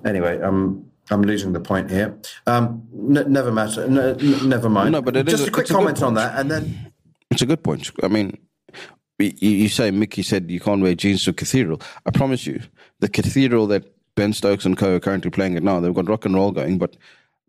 anyway, 0.05 0.41
um, 0.43 0.88
I'm 1.11 1.23
losing 1.23 1.53
the 1.53 1.61
point 1.61 1.91
here. 1.91 2.19
Um, 2.47 2.87
n- 2.93 3.33
never 3.33 3.51
matter. 3.53 3.85
N- 3.85 4.49
never 4.49 4.69
mind. 4.69 4.93
No, 4.93 5.03
but 5.03 5.15
just 5.27 5.43
is 5.43 5.49
a 5.49 5.51
quick 5.51 5.71
a 5.71 5.73
comment 5.73 6.03
on 6.03 6.15
that, 6.15 6.39
and 6.39 6.51
then 6.51 6.93
It's 7.31 7.43
a 7.43 7.47
good 7.47 7.63
point. 7.63 7.91
I 8.03 8.09
mean, 8.09 8.37
you, 9.19 9.33
you 9.41 9.69
say 9.69 9.91
Mickey 9.91 10.23
said 10.23 10.51
you 10.51 10.61
can't 10.61 10.83
wear 10.83 10.95
jeans 10.95 11.25
to 11.25 11.33
cathedral. 11.33 11.81
I 12.07 12.11
promise 12.11 12.47
you, 12.47 12.61
the 13.01 13.09
cathedral 13.09 13.67
that 13.69 13.85
Ben 14.15 14.33
Stokes 14.33 14.65
and 14.65 14.77
co 14.77 14.97
are 14.97 15.01
currently 15.01 15.31
playing 15.31 15.57
at 15.57 15.63
now, 15.63 15.81
they've 15.81 15.95
got 15.95 16.09
rock 16.09 16.25
and 16.25 16.35
roll 16.35 16.51
going, 16.53 16.79
but 16.79 16.97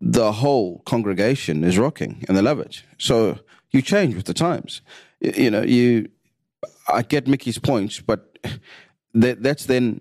the 0.00 0.32
whole 0.32 0.80
congregation 0.86 1.62
is 1.64 1.78
rocking 1.78 2.24
and 2.26 2.36
they 2.36 2.42
love 2.42 2.58
it. 2.60 2.82
So 2.98 3.38
you 3.70 3.82
change 3.82 4.14
with 4.14 4.24
the 4.26 4.34
times. 4.34 4.80
You, 5.20 5.32
you 5.36 5.50
know, 5.50 5.62
you. 5.62 6.08
I 6.88 7.02
get 7.02 7.28
Mickey's 7.28 7.58
point, 7.58 8.00
but 8.06 8.38
that, 9.14 9.42
that's 9.42 9.66
then 9.66 10.00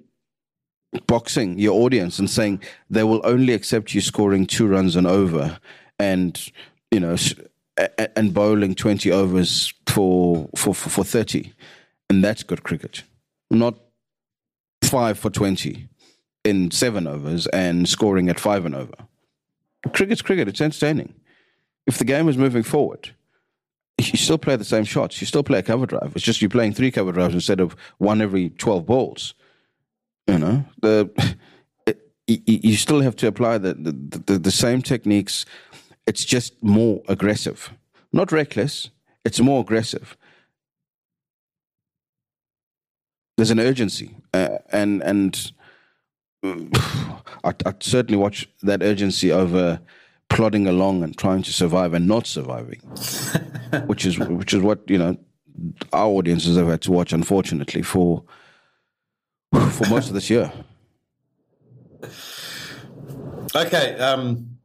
boxing 1.08 1.60
your 1.60 1.82
audience 1.82 2.19
and 2.19 2.30
saying 2.30 2.62
they 2.89 3.04
will 3.04 3.21
only 3.23 3.54
accept 3.54 3.93
you 3.93 4.02
scoring 4.02 4.45
two 4.45 4.67
runs 4.67 4.95
and 4.95 5.08
over, 5.08 5.60
and 5.99 6.52
you 6.91 6.99
know, 6.99 7.15
and 8.15 8.34
bowling 8.34 8.75
twenty 8.75 9.12
overs 9.12 9.73
for 9.86 10.49
for 10.56 10.73
for, 10.73 10.89
for 10.89 11.04
thirty, 11.04 11.54
and 12.10 12.23
that's 12.23 12.43
good 12.43 12.63
cricket, 12.63 13.04
not 13.52 13.75
five 14.84 15.19
for 15.19 15.30
twenty 15.30 15.88
in 16.43 16.71
seven 16.71 17.06
overs 17.06 17.47
and 17.47 17.88
scoring 17.88 18.30
at 18.30 18.39
five 18.39 18.65
and 18.65 18.75
over. 18.75 18.95
Cricket's 19.93 20.21
cricket. 20.21 20.47
It's 20.47 20.62
entertaining. 20.62 21.13
If 21.86 21.97
the 21.97 22.06
game 22.06 22.30
is 22.30 22.38
moving 22.38 22.63
forward, 22.63 23.12
you 23.97 24.17
still 24.17 24.38
play 24.38 24.56
the 24.56 24.63
same 24.63 24.86
shots. 24.86 25.21
You 25.21 25.28
still 25.28 25.43
play 25.43 25.60
a 25.60 25.63
cover 25.63 25.86
drive. 25.86 26.13
It's 26.15 26.25
just 26.25 26.41
you're 26.41 26.49
playing 26.49 26.73
three 26.73 26.91
cover 26.91 27.12
drives 27.12 27.34
instead 27.34 27.60
of 27.60 27.75
one 27.97 28.21
every 28.21 28.49
twelve 28.52 28.86
balls. 28.86 29.34
You 30.34 30.39
know 30.39 30.65
the 30.82 31.36
you, 32.28 32.76
still 32.76 33.02
have 33.02 33.15
to 33.18 33.28
apply 33.28 33.58
the, 33.58 33.74
the 33.74 33.92
the 33.92 34.39
the 34.39 34.52
same 34.52 34.82
techniques. 34.82 35.46
It's 36.06 36.26
just 36.26 36.62
more 36.63 37.02
aggressive, 37.08 37.72
not 38.12 38.32
reckless. 38.32 38.89
It's 39.26 39.39
more 39.39 39.62
aggressive. 39.62 40.18
There's 43.38 43.52
an 43.52 43.60
urgency, 43.60 44.15
uh, 44.34 44.60
and 44.72 45.02
and 45.04 45.52
I, 46.44 47.54
I 47.65 47.74
certainly 47.80 48.18
watch 48.18 48.50
that 48.62 48.84
urgency 48.84 49.32
over 49.32 49.80
plodding 50.30 50.68
along 50.68 51.04
and 51.04 51.18
trying 51.18 51.42
to 51.44 51.52
survive 51.52 51.94
and 51.94 52.08
not 52.08 52.28
surviving, 52.28 52.80
which 53.88 54.06
is 54.06 54.20
which 54.20 54.54
is 54.54 54.62
what 54.62 54.89
you 54.89 54.98
know 54.98 55.18
our 55.94 56.08
audiences 56.08 56.58
have 56.58 56.68
had 56.68 56.82
to 56.82 56.92
watch, 56.92 57.13
unfortunately, 57.13 57.82
for 57.82 58.24
for 59.51 59.88
most 59.89 60.07
of 60.07 60.13
this 60.13 60.29
year. 60.29 60.51
Okay, 63.55 63.95
um, 63.97 64.57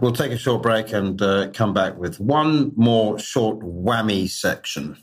we'll 0.00 0.12
take 0.12 0.32
a 0.32 0.38
short 0.38 0.62
break 0.62 0.92
and 0.92 1.20
uh, 1.20 1.50
come 1.52 1.74
back 1.74 1.96
with 1.96 2.18
one 2.18 2.72
more 2.76 3.18
short 3.18 3.60
whammy 3.60 4.28
section. 4.28 4.96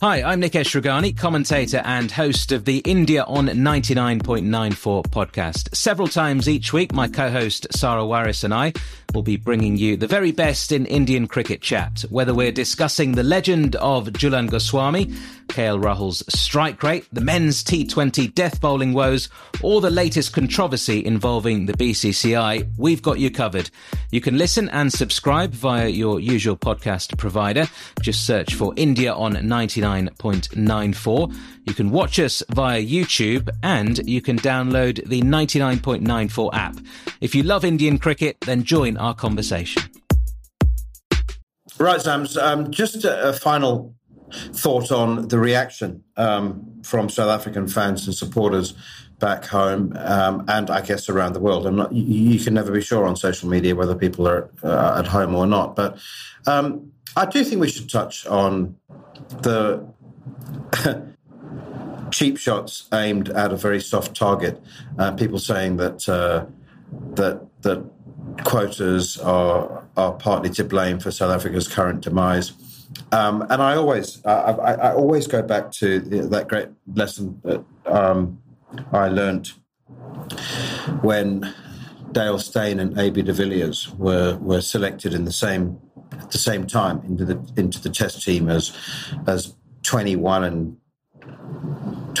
Hi, 0.00 0.20
I'm 0.20 0.40
Nikesh 0.40 0.80
Rughani, 0.80 1.16
commentator 1.16 1.80
and 1.84 2.10
host 2.10 2.50
of 2.50 2.64
the 2.64 2.78
India 2.78 3.22
on 3.22 3.46
99.94 3.46 5.06
podcast. 5.06 5.72
Several 5.76 6.08
times 6.08 6.48
each 6.48 6.72
week, 6.72 6.92
my 6.92 7.06
co-host 7.06 7.68
Sarah 7.70 8.04
Waris 8.04 8.42
and 8.42 8.52
I 8.52 8.72
will 9.14 9.22
be 9.22 9.36
bringing 9.36 9.76
you 9.76 9.96
the 9.96 10.06
very 10.06 10.32
best 10.32 10.72
in 10.72 10.86
Indian 10.86 11.26
cricket 11.26 11.60
chat, 11.60 12.04
whether 12.10 12.34
we're 12.34 12.52
discussing 12.52 13.12
the 13.12 13.22
legend 13.22 13.76
of 13.76 14.08
Jhulan 14.08 14.50
Goswami, 14.50 15.06
KL 15.48 15.82
Rahul's 15.82 16.22
strike 16.28 16.82
rate, 16.82 17.06
the 17.12 17.20
men's 17.20 17.62
T20 17.62 18.34
death 18.34 18.60
bowling 18.60 18.92
woes, 18.92 19.28
or 19.62 19.80
the 19.80 19.90
latest 19.90 20.32
controversy 20.32 21.04
involving 21.04 21.66
the 21.66 21.74
BCCI, 21.74 22.70
we've 22.78 23.02
got 23.02 23.18
you 23.18 23.30
covered. 23.30 23.70
You 24.10 24.20
can 24.20 24.38
listen 24.38 24.68
and 24.70 24.92
subscribe 24.92 25.52
via 25.52 25.88
your 25.88 26.20
usual 26.20 26.56
podcast 26.56 27.16
provider. 27.18 27.68
Just 28.00 28.26
search 28.26 28.54
for 28.54 28.72
India 28.76 29.12
on 29.12 29.34
99.94. 29.34 31.34
You 31.64 31.74
can 31.74 31.90
watch 31.90 32.18
us 32.18 32.42
via 32.50 32.82
YouTube 32.82 33.48
and 33.62 33.98
you 34.08 34.20
can 34.20 34.36
download 34.38 35.06
the 35.08 35.22
99.94 35.22 36.50
app. 36.52 36.76
If 37.20 37.34
you 37.34 37.44
love 37.44 37.64
Indian 37.64 37.98
cricket, 37.98 38.36
then 38.40 38.64
join 38.64 38.96
our 38.96 39.14
conversation. 39.14 39.82
Right, 41.78 42.00
Sam. 42.00 42.26
Um, 42.40 42.70
just 42.70 43.04
a, 43.04 43.28
a 43.28 43.32
final 43.32 43.94
thought 44.32 44.90
on 44.90 45.28
the 45.28 45.38
reaction 45.38 46.02
um, 46.16 46.80
from 46.82 47.08
South 47.08 47.30
African 47.30 47.68
fans 47.68 48.06
and 48.06 48.14
supporters 48.14 48.74
back 49.18 49.44
home 49.44 49.92
um, 49.98 50.44
and 50.48 50.68
I 50.68 50.80
guess 50.80 51.08
around 51.08 51.34
the 51.34 51.40
world. 51.40 51.66
I'm 51.66 51.76
not. 51.76 51.92
You, 51.92 52.32
you, 52.32 52.44
can 52.44 52.54
never 52.54 52.72
be 52.72 52.80
sure 52.80 53.06
on 53.06 53.14
social 53.14 53.48
media 53.48 53.76
whether 53.76 53.94
people 53.94 54.26
are 54.26 54.50
uh, 54.64 54.96
at 54.98 55.06
home 55.06 55.34
or 55.34 55.46
not. 55.46 55.76
But 55.76 55.98
um, 56.46 56.92
I 57.16 57.26
do 57.26 57.44
think 57.44 57.60
we 57.60 57.70
should 57.70 57.88
touch 57.88 58.26
on 58.26 58.76
the 59.42 59.86
cheap 62.12 62.38
shots 62.38 62.88
aimed 62.92 63.30
at 63.30 63.52
a 63.52 63.56
very 63.56 63.80
soft 63.80 64.14
target. 64.14 64.62
Uh, 64.98 65.12
people 65.12 65.38
saying 65.38 65.78
that 65.78 66.08
uh, 66.08 66.46
that 67.14 67.46
that 67.62 67.84
quotas 68.44 69.18
are 69.18 69.84
are 69.96 70.12
partly 70.12 70.50
to 70.50 70.64
blame 70.64 71.00
for 71.00 71.10
South 71.10 71.32
Africa's 71.32 71.66
current 71.66 72.02
demise. 72.02 72.52
Um, 73.10 73.42
and 73.48 73.62
I 73.62 73.74
always, 73.76 74.24
I, 74.24 74.32
I, 74.32 74.72
I, 74.74 74.94
always 74.94 75.26
go 75.26 75.42
back 75.42 75.70
to 75.72 75.98
that 76.00 76.48
great 76.48 76.68
lesson 76.94 77.40
that 77.42 77.64
um, 77.86 78.42
I 78.92 79.08
learnt 79.08 79.54
when 81.00 81.54
Dale 82.12 82.38
Steyn 82.38 82.78
and 82.78 82.98
AB 82.98 83.22
de 83.22 83.32
Villiers 83.32 83.92
were 83.94 84.36
were 84.36 84.60
selected 84.60 85.14
in 85.14 85.24
the 85.24 85.32
same 85.32 85.78
at 86.12 86.30
the 86.30 86.38
same 86.38 86.66
time 86.66 87.02
into 87.06 87.24
the 87.24 87.40
into 87.56 87.80
the 87.80 87.88
test 87.90 88.22
team 88.22 88.48
as 88.48 88.76
as 89.26 89.54
21 89.82 90.44
and 90.44 90.76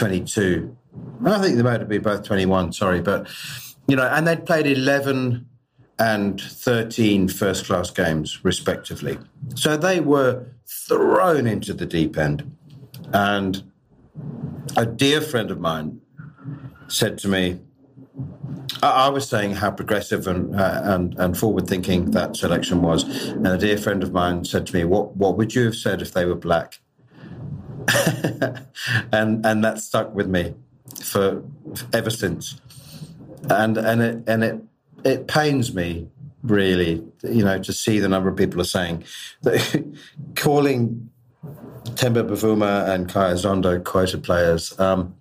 22. 0.02 0.76
I 1.24 1.40
think 1.40 1.56
they 1.56 1.62
might 1.62 1.88
be 1.88 1.98
both 1.98 2.24
21. 2.24 2.72
Sorry, 2.72 3.00
but 3.00 3.28
you 3.86 3.94
know, 3.94 4.06
and 4.06 4.26
they'd 4.26 4.44
played 4.44 4.66
11 4.66 5.46
and 6.00 6.40
13 6.40 7.28
first 7.28 7.66
class 7.66 7.90
games, 7.90 8.44
respectively. 8.44 9.18
So 9.54 9.76
they 9.76 10.00
were 10.00 10.46
thrown 10.66 11.46
into 11.46 11.72
the 11.72 11.86
deep 11.86 12.18
end. 12.18 12.56
And 13.12 13.62
a 14.76 14.86
dear 14.86 15.20
friend 15.20 15.52
of 15.52 15.60
mine 15.60 16.00
said 16.88 17.16
to 17.18 17.28
me, 17.28 17.60
I 18.82 19.08
was 19.08 19.28
saying 19.28 19.52
how 19.52 19.70
progressive 19.70 20.26
and 20.26 20.58
uh, 20.58 20.80
and, 20.82 21.14
and 21.16 21.38
forward 21.38 21.68
thinking 21.68 22.10
that 22.10 22.36
selection 22.36 22.82
was, 22.82 23.04
and 23.28 23.46
a 23.46 23.56
dear 23.56 23.78
friend 23.78 24.02
of 24.02 24.12
mine 24.12 24.44
said 24.44 24.66
to 24.66 24.74
me, 24.74 24.84
"What 24.84 25.16
what 25.16 25.36
would 25.36 25.54
you 25.54 25.64
have 25.66 25.76
said 25.76 26.02
if 26.02 26.12
they 26.12 26.24
were 26.24 26.34
black?" 26.34 26.80
and 29.12 29.44
and 29.44 29.64
that 29.64 29.78
stuck 29.78 30.14
with 30.14 30.28
me 30.28 30.54
for 31.02 31.42
ever 31.92 32.10
since, 32.10 32.60
and 33.48 33.76
and 33.76 34.02
it 34.02 34.22
and 34.26 34.44
it 34.44 34.60
it 35.04 35.26
pains 35.26 35.74
me 35.74 36.08
really, 36.42 37.04
you 37.22 37.44
know, 37.44 37.58
to 37.62 37.72
see 37.72 37.98
the 37.98 38.08
number 38.08 38.28
of 38.28 38.36
people 38.36 38.60
are 38.60 38.64
saying 38.64 39.04
that 39.42 39.84
calling 40.34 41.10
Temba 41.84 42.28
Bavuma 42.28 42.88
and 42.88 43.08
Khaya 43.08 43.34
Zondo 43.34 43.82
quoted 43.82 44.22
players 44.22 44.78
um, 44.78 45.14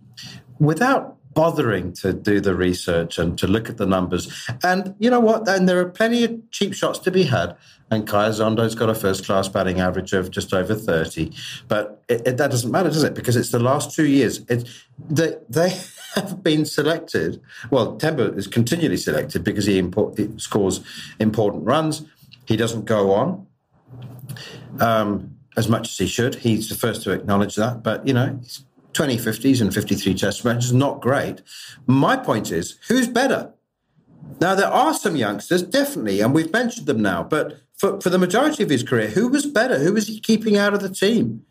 without 0.59 1.17
bothering 1.33 1.93
to 1.93 2.13
do 2.13 2.41
the 2.41 2.55
research 2.55 3.17
and 3.17 3.37
to 3.37 3.47
look 3.47 3.69
at 3.69 3.77
the 3.77 3.85
numbers. 3.85 4.49
And 4.63 4.95
you 4.99 5.09
know 5.09 5.19
what? 5.19 5.47
And 5.47 5.67
there 5.67 5.79
are 5.79 5.89
plenty 5.89 6.23
of 6.25 6.51
cheap 6.51 6.73
shots 6.73 6.99
to 6.99 7.11
be 7.11 7.23
had. 7.23 7.55
And 7.91 8.07
Khaya 8.07 8.29
Zondo's 8.29 8.73
got 8.73 8.89
a 8.89 8.95
first 8.95 9.25
class 9.25 9.49
batting 9.49 9.81
average 9.81 10.13
of 10.13 10.31
just 10.31 10.53
over 10.53 10.73
30. 10.73 11.31
But 11.67 12.03
it, 12.07 12.25
it, 12.25 12.37
that 12.37 12.49
doesn't 12.49 12.71
matter, 12.71 12.89
does 12.89 13.03
it? 13.03 13.13
Because 13.13 13.35
it's 13.35 13.51
the 13.51 13.59
last 13.59 13.93
two 13.93 14.07
years. 14.07 14.39
It, 14.47 14.67
they, 14.97 15.35
they 15.49 15.69
have 16.15 16.41
been 16.41 16.65
selected. 16.65 17.41
Well, 17.69 17.97
Temba 17.97 18.37
is 18.37 18.47
continually 18.47 18.97
selected 18.97 19.43
because 19.43 19.65
he, 19.65 19.77
import, 19.77 20.17
scores 20.41 20.79
important 21.19 21.65
runs. 21.65 22.05
He 22.45 22.55
doesn't 22.55 22.85
go 22.85 23.11
on. 23.11 23.45
Um, 24.79 25.37
as 25.57 25.67
much 25.67 25.89
as 25.89 25.97
he 25.97 26.07
should. 26.07 26.35
He's 26.35 26.69
the 26.69 26.75
first 26.75 27.03
to 27.03 27.11
acknowledge 27.11 27.55
that. 27.55 27.83
But, 27.83 28.07
you 28.07 28.13
know, 28.13 28.39
2050s 28.93 29.61
and 29.61 29.73
53 29.73 30.13
test 30.13 30.45
matches, 30.45 30.73
not 30.73 31.01
great. 31.01 31.41
My 31.87 32.15
point 32.15 32.51
is, 32.51 32.77
who's 32.87 33.07
better? 33.07 33.53
Now, 34.39 34.55
there 34.55 34.67
are 34.67 34.93
some 34.93 35.15
youngsters, 35.15 35.63
definitely, 35.63 36.21
and 36.21 36.33
we've 36.33 36.51
mentioned 36.51 36.87
them 36.87 37.01
now, 37.01 37.23
but 37.23 37.59
for, 37.77 37.99
for 37.99 38.09
the 38.09 38.19
majority 38.19 38.63
of 38.63 38.69
his 38.69 38.83
career, 38.83 39.07
who 39.07 39.27
was 39.27 39.45
better? 39.45 39.79
Who 39.79 39.93
was 39.93 40.07
he 40.07 40.19
keeping 40.19 40.57
out 40.57 40.73
of 40.73 40.81
the 40.81 40.89
team? 40.89 41.43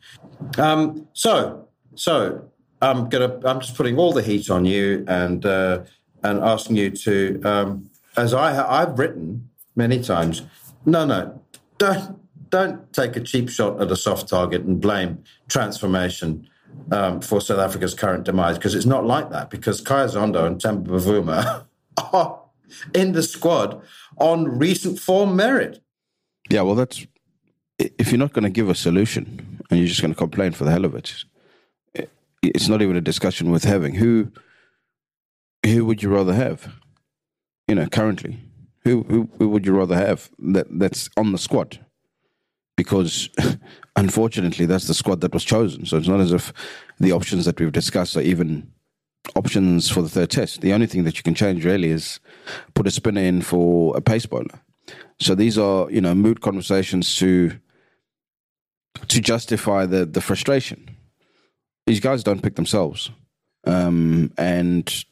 Um, 0.58 1.08
so, 1.12 1.68
so 1.96 2.48
I'm 2.80 3.08
gonna, 3.08 3.40
I'm 3.44 3.60
just 3.60 3.76
putting 3.76 3.98
all 3.98 4.12
the 4.12 4.22
heat 4.22 4.48
on 4.48 4.64
you 4.64 5.04
and 5.08 5.44
uh, 5.44 5.82
and 6.22 6.40
asking 6.40 6.76
you 6.76 6.90
to, 6.90 7.40
um, 7.44 7.90
as 8.16 8.32
I 8.32 8.82
I've 8.82 8.98
written 8.98 9.50
many 9.74 10.02
times, 10.02 10.42
no, 10.86 11.04
no, 11.04 11.42
don't 11.78 12.20
don't 12.50 12.92
take 12.92 13.16
a 13.16 13.20
cheap 13.20 13.48
shot 13.48 13.80
at 13.80 13.90
a 13.90 13.96
soft 13.96 14.28
target 14.28 14.62
and 14.62 14.80
blame 14.80 15.22
transformation 15.48 16.48
um, 16.92 17.20
for 17.20 17.40
South 17.40 17.58
Africa's 17.58 17.94
current 17.94 18.24
demise 18.24 18.56
because 18.56 18.74
it's 18.74 18.86
not 18.86 19.06
like 19.06 19.30
that. 19.30 19.50
Because 19.50 19.82
Khaya 19.82 20.08
Zondo 20.12 20.46
and 20.46 20.60
Temba 20.60 20.86
Bavuma 20.86 21.66
are 22.12 22.39
in 22.94 23.12
the 23.12 23.22
squad 23.22 23.82
on 24.18 24.58
recent 24.58 24.98
form 24.98 25.36
merit. 25.36 25.82
Yeah, 26.50 26.62
well, 26.62 26.74
that's 26.74 27.06
if 27.78 28.10
you're 28.10 28.18
not 28.18 28.32
going 28.32 28.44
to 28.44 28.50
give 28.50 28.68
a 28.68 28.74
solution 28.74 29.60
and 29.70 29.78
you're 29.78 29.88
just 29.88 30.02
going 30.02 30.12
to 30.12 30.18
complain 30.18 30.52
for 30.52 30.64
the 30.64 30.70
hell 30.70 30.84
of 30.84 30.94
it, 30.94 31.24
it's 32.42 32.68
not 32.68 32.82
even 32.82 32.96
a 32.96 33.00
discussion 33.00 33.50
worth 33.50 33.64
having. 33.64 33.94
Who 33.94 34.32
who 35.64 35.84
would 35.84 36.02
you 36.02 36.08
rather 36.08 36.34
have? 36.34 36.72
You 37.68 37.74
know, 37.74 37.86
currently, 37.86 38.38
who 38.84 39.04
who, 39.04 39.30
who 39.38 39.48
would 39.48 39.66
you 39.66 39.76
rather 39.76 39.96
have 39.96 40.30
that 40.38 40.66
that's 40.70 41.08
on 41.16 41.32
the 41.32 41.38
squad? 41.38 41.84
Because 42.76 43.28
unfortunately, 43.96 44.66
that's 44.66 44.86
the 44.86 44.94
squad 44.94 45.20
that 45.20 45.34
was 45.34 45.44
chosen. 45.44 45.86
So 45.86 45.96
it's 45.96 46.08
not 46.08 46.20
as 46.20 46.32
if 46.32 46.52
the 46.98 47.12
options 47.12 47.44
that 47.44 47.60
we've 47.60 47.72
discussed 47.72 48.16
are 48.16 48.22
even 48.22 48.70
options 49.34 49.90
for 49.90 50.02
the 50.02 50.08
third 50.08 50.30
test. 50.30 50.60
The 50.60 50.72
only 50.72 50.86
thing 50.86 51.04
that 51.04 51.16
you 51.16 51.22
can 51.22 51.34
change 51.34 51.64
really 51.64 51.90
is 51.90 52.20
put 52.74 52.86
a 52.86 52.90
spinner 52.90 53.20
in 53.20 53.42
for 53.42 53.96
a 53.96 54.00
pace 54.00 54.26
bowler. 54.26 54.60
So 55.18 55.34
these 55.34 55.58
are, 55.58 55.90
you 55.90 56.00
know, 56.00 56.14
mood 56.14 56.40
conversations 56.40 57.14
to 57.16 57.52
to 59.08 59.20
justify 59.20 59.86
the 59.86 60.04
the 60.04 60.20
frustration. 60.20 60.96
These 61.86 62.00
guys 62.00 62.22
don't 62.22 62.42
pick 62.42 62.56
themselves, 62.56 63.10
um, 63.64 64.32
and 64.36 65.04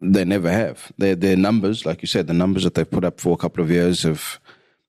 they 0.00 0.24
never 0.24 0.50
have. 0.50 0.92
Their 0.98 1.14
their 1.14 1.36
numbers, 1.36 1.86
like 1.86 2.02
you 2.02 2.08
said, 2.08 2.26
the 2.26 2.34
numbers 2.34 2.64
that 2.64 2.74
they've 2.74 2.90
put 2.90 3.04
up 3.04 3.20
for 3.20 3.32
a 3.34 3.38
couple 3.38 3.62
of 3.62 3.70
years 3.70 4.02
have 4.02 4.40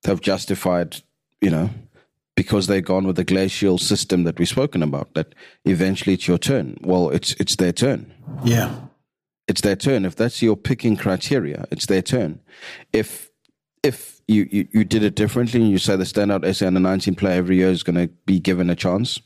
have 0.05 0.21
justified, 0.21 0.97
you 1.41 1.49
know, 1.49 1.69
because 2.35 2.67
they've 2.67 2.83
gone 2.83 3.05
with 3.05 3.15
the 3.15 3.23
glacial 3.23 3.77
system 3.77 4.23
that 4.23 4.39
we've 4.39 4.47
spoken 4.47 4.83
about. 4.83 5.13
That 5.13 5.35
eventually 5.65 6.13
it's 6.13 6.27
your 6.27 6.37
turn. 6.37 6.77
Well, 6.81 7.09
it's 7.09 7.33
it's 7.33 7.55
their 7.55 7.73
turn. 7.73 8.13
Yeah, 8.43 8.75
it's 9.47 9.61
their 9.61 9.75
turn. 9.75 10.05
If 10.05 10.15
that's 10.15 10.41
your 10.41 10.55
picking 10.55 10.97
criteria, 10.97 11.65
it's 11.71 11.85
their 11.85 12.01
turn. 12.01 12.39
If 12.91 13.29
if 13.83 14.21
you, 14.27 14.47
you, 14.49 14.67
you 14.71 14.83
did 14.85 15.03
it 15.03 15.15
differently 15.15 15.61
and 15.61 15.69
you 15.69 15.77
say 15.77 15.95
the 15.95 16.05
standout 16.05 16.55
SA 16.55 16.67
under 16.67 16.79
19 16.79 17.15
player 17.15 17.37
every 17.37 17.57
year 17.57 17.69
is 17.69 17.83
going 17.83 17.95
to 17.97 18.07
be 18.25 18.39
given 18.39 18.69
a 18.69 18.75
chance, 18.75 19.19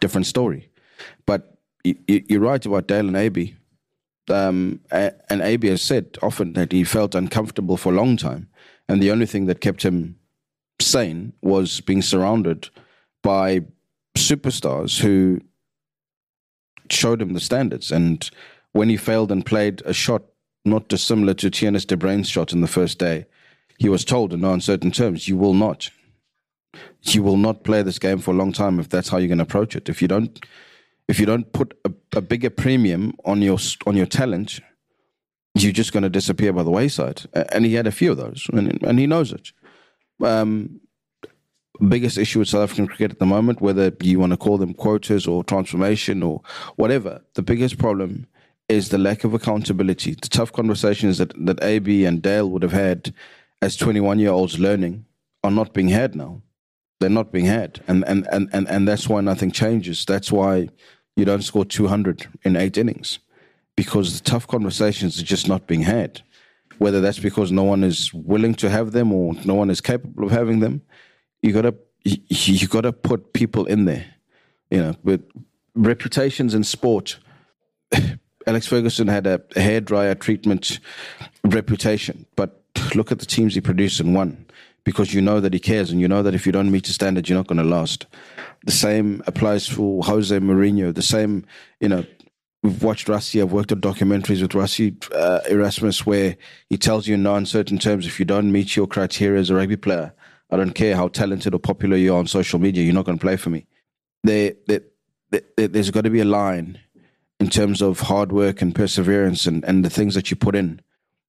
different 0.00 0.26
story. 0.26 0.70
But 1.24 1.56
you, 1.82 1.96
you're 2.06 2.40
right 2.40 2.64
about 2.64 2.86
Dale 2.86 3.08
and 3.08 3.16
AB. 3.16 3.56
Um, 4.28 4.80
and 4.90 5.42
AB 5.42 5.66
has 5.68 5.82
said 5.82 6.16
often 6.22 6.52
that 6.52 6.72
he 6.72 6.84
felt 6.84 7.14
uncomfortable 7.14 7.76
for 7.76 7.92
a 7.92 7.96
long 7.96 8.16
time. 8.16 8.48
And 8.88 9.02
the 9.02 9.10
only 9.10 9.26
thing 9.26 9.46
that 9.46 9.60
kept 9.60 9.82
him 9.82 10.16
sane 10.82 11.32
was 11.42 11.80
being 11.80 12.02
surrounded 12.02 12.68
by 13.22 13.62
superstars 14.16 15.00
who 15.00 15.40
showed 16.90 17.22
him 17.22 17.32
the 17.32 17.40
standards. 17.40 17.90
And 17.90 18.28
when 18.72 18.88
he 18.88 18.96
failed 18.96 19.32
and 19.32 19.44
played 19.44 19.82
a 19.84 19.92
shot 19.92 20.22
not 20.64 20.88
dissimilar 20.88 21.34
to 21.34 21.50
Theunis 21.50 21.86
de 21.86 21.96
Bruyn's 21.96 22.28
shot 22.28 22.52
in 22.52 22.60
the 22.60 22.66
first 22.66 22.98
day, 22.98 23.26
he 23.78 23.88
was 23.88 24.04
told 24.04 24.32
in 24.32 24.42
no 24.42 24.52
uncertain 24.52 24.90
terms, 24.90 25.28
you 25.28 25.36
will 25.36 25.54
not. 25.54 25.90
You 27.02 27.22
will 27.22 27.36
not 27.36 27.64
play 27.64 27.82
this 27.82 27.98
game 27.98 28.18
for 28.18 28.30
a 28.30 28.36
long 28.36 28.52
time 28.52 28.78
if 28.78 28.88
that's 28.88 29.08
how 29.08 29.18
you're 29.18 29.28
going 29.28 29.38
to 29.38 29.44
approach 29.44 29.74
it. 29.74 29.88
If 29.88 30.00
you 30.00 30.08
don't, 30.08 30.44
if 31.08 31.18
you 31.18 31.26
don't 31.26 31.52
put 31.52 31.76
a, 31.84 31.92
a 32.16 32.20
bigger 32.20 32.48
premium 32.48 33.14
on 33.24 33.42
your 33.42 33.58
on 33.86 33.96
your 33.96 34.06
talent, 34.06 34.60
you're 35.54 35.72
just 35.72 35.92
going 35.92 36.04
to 36.04 36.08
disappear 36.08 36.52
by 36.52 36.62
the 36.62 36.70
wayside. 36.70 37.22
And 37.34 37.66
he 37.66 37.74
had 37.74 37.86
a 37.86 37.92
few 37.92 38.12
of 38.12 38.16
those, 38.18 38.46
and, 38.52 38.82
and 38.82 38.98
he 38.98 39.06
knows 39.06 39.32
it 39.32 39.52
um, 40.22 40.80
biggest 41.88 42.18
issue 42.18 42.38
with 42.38 42.48
South 42.48 42.62
African 42.62 42.86
cricket 42.86 43.12
at 43.12 43.18
the 43.18 43.26
moment, 43.26 43.60
whether 43.60 43.92
you 44.00 44.18
want 44.18 44.32
to 44.32 44.36
call 44.36 44.58
them 44.58 44.74
quotas 44.74 45.26
or 45.26 45.42
transformation 45.44 46.22
or 46.22 46.42
whatever, 46.76 47.20
the 47.34 47.42
biggest 47.42 47.78
problem 47.78 48.26
is 48.68 48.88
the 48.88 48.98
lack 48.98 49.24
of 49.24 49.34
accountability. 49.34 50.14
The 50.14 50.28
tough 50.28 50.52
conversations 50.52 51.18
that, 51.18 51.32
that 51.46 51.62
AB 51.62 52.04
and 52.04 52.22
Dale 52.22 52.48
would 52.50 52.62
have 52.62 52.72
had 52.72 53.12
as 53.60 53.76
21 53.76 54.18
year 54.18 54.30
olds 54.30 54.58
learning 54.58 55.04
are 55.44 55.50
not 55.50 55.74
being 55.74 55.88
had 55.88 56.14
now. 56.14 56.42
They're 57.00 57.10
not 57.10 57.32
being 57.32 57.46
had. 57.46 57.80
And, 57.88 58.04
and, 58.06 58.26
and, 58.30 58.48
and, 58.52 58.68
and 58.68 58.86
that's 58.86 59.08
why 59.08 59.20
nothing 59.20 59.50
changes. 59.50 60.04
That's 60.04 60.30
why 60.30 60.68
you 61.16 61.24
don't 61.24 61.42
score 61.42 61.64
200 61.64 62.28
in 62.44 62.56
eight 62.56 62.78
innings 62.78 63.18
because 63.76 64.20
the 64.20 64.30
tough 64.30 64.46
conversations 64.46 65.20
are 65.20 65.24
just 65.24 65.48
not 65.48 65.66
being 65.66 65.82
had 65.82 66.22
whether 66.82 67.00
that's 67.00 67.18
because 67.18 67.52
no 67.52 67.62
one 67.62 67.84
is 67.84 68.12
willing 68.12 68.54
to 68.54 68.68
have 68.68 68.92
them 68.92 69.12
or 69.12 69.34
no 69.44 69.54
one 69.54 69.70
is 69.70 69.80
capable 69.80 70.24
of 70.24 70.30
having 70.30 70.60
them. 70.60 70.82
You 71.40 71.52
gotta 71.52 71.74
you, 72.04 72.68
gotta 72.68 72.92
put 72.92 73.32
people 73.32 73.66
in 73.66 73.84
there. 73.84 74.06
You 74.70 74.78
know, 74.82 74.96
but 75.04 75.20
reputations 75.74 76.54
in 76.54 76.64
sport 76.64 77.18
Alex 78.46 78.66
Ferguson 78.66 79.08
had 79.08 79.26
a 79.26 79.38
hairdryer 79.56 80.18
treatment 80.18 80.80
reputation, 81.44 82.26
but 82.36 82.62
look 82.94 83.12
at 83.12 83.18
the 83.18 83.26
teams 83.26 83.54
he 83.54 83.60
produced 83.60 84.00
and 84.00 84.14
won 84.14 84.46
because 84.84 85.14
you 85.14 85.20
know 85.20 85.40
that 85.40 85.52
he 85.52 85.60
cares 85.60 85.90
and 85.90 86.00
you 86.00 86.08
know 86.08 86.22
that 86.22 86.34
if 86.34 86.44
you 86.44 86.52
don't 86.52 86.70
meet 86.70 86.86
his 86.86 86.96
standards, 86.96 87.28
you're 87.28 87.38
not 87.38 87.46
going 87.46 87.58
to 87.58 87.64
last. 87.64 88.06
The 88.64 88.72
same 88.72 89.22
applies 89.26 89.66
for 89.68 90.02
Jose 90.04 90.36
Mourinho. 90.36 90.94
The 90.94 91.02
same, 91.02 91.44
you 91.80 91.88
know, 91.88 92.04
we've 92.62 92.82
watched 92.82 93.08
Rassie. 93.08 93.42
I've 93.42 93.52
worked 93.52 93.72
on 93.72 93.80
documentaries 93.80 94.40
with 94.40 94.52
Rassie 94.52 94.96
uh, 95.14 95.40
Erasmus 95.48 96.06
where 96.06 96.36
he 96.68 96.78
tells 96.78 97.06
you 97.06 97.14
in 97.14 97.22
no 97.22 97.34
uncertain 97.34 97.78
terms 97.78 98.06
if 98.06 98.18
you 98.18 98.24
don't 98.24 98.52
meet 98.52 98.76
your 98.76 98.86
criteria 98.86 99.40
as 99.40 99.50
a 99.50 99.54
rugby 99.54 99.76
player, 99.76 100.14
I 100.50 100.56
don't 100.56 100.74
care 100.74 100.96
how 100.96 101.08
talented 101.08 101.54
or 101.54 101.58
popular 101.58 101.96
you 101.96 102.14
are 102.14 102.18
on 102.18 102.26
social 102.26 102.58
media, 102.58 102.84
you're 102.84 102.94
not 102.94 103.04
going 103.04 103.18
to 103.18 103.22
play 103.22 103.36
for 103.36 103.50
me. 103.50 103.66
There, 104.22 104.52
there, 104.66 104.82
there, 105.30 105.68
there's 105.68 105.90
got 105.90 106.04
to 106.04 106.10
be 106.10 106.20
a 106.20 106.24
line 106.24 106.78
in 107.40 107.48
terms 107.48 107.82
of 107.82 108.00
hard 108.00 108.30
work 108.30 108.62
and 108.62 108.74
perseverance 108.74 109.46
and, 109.46 109.64
and 109.64 109.84
the 109.84 109.90
things 109.90 110.14
that 110.14 110.30
you 110.30 110.36
put 110.36 110.54
in 110.54 110.80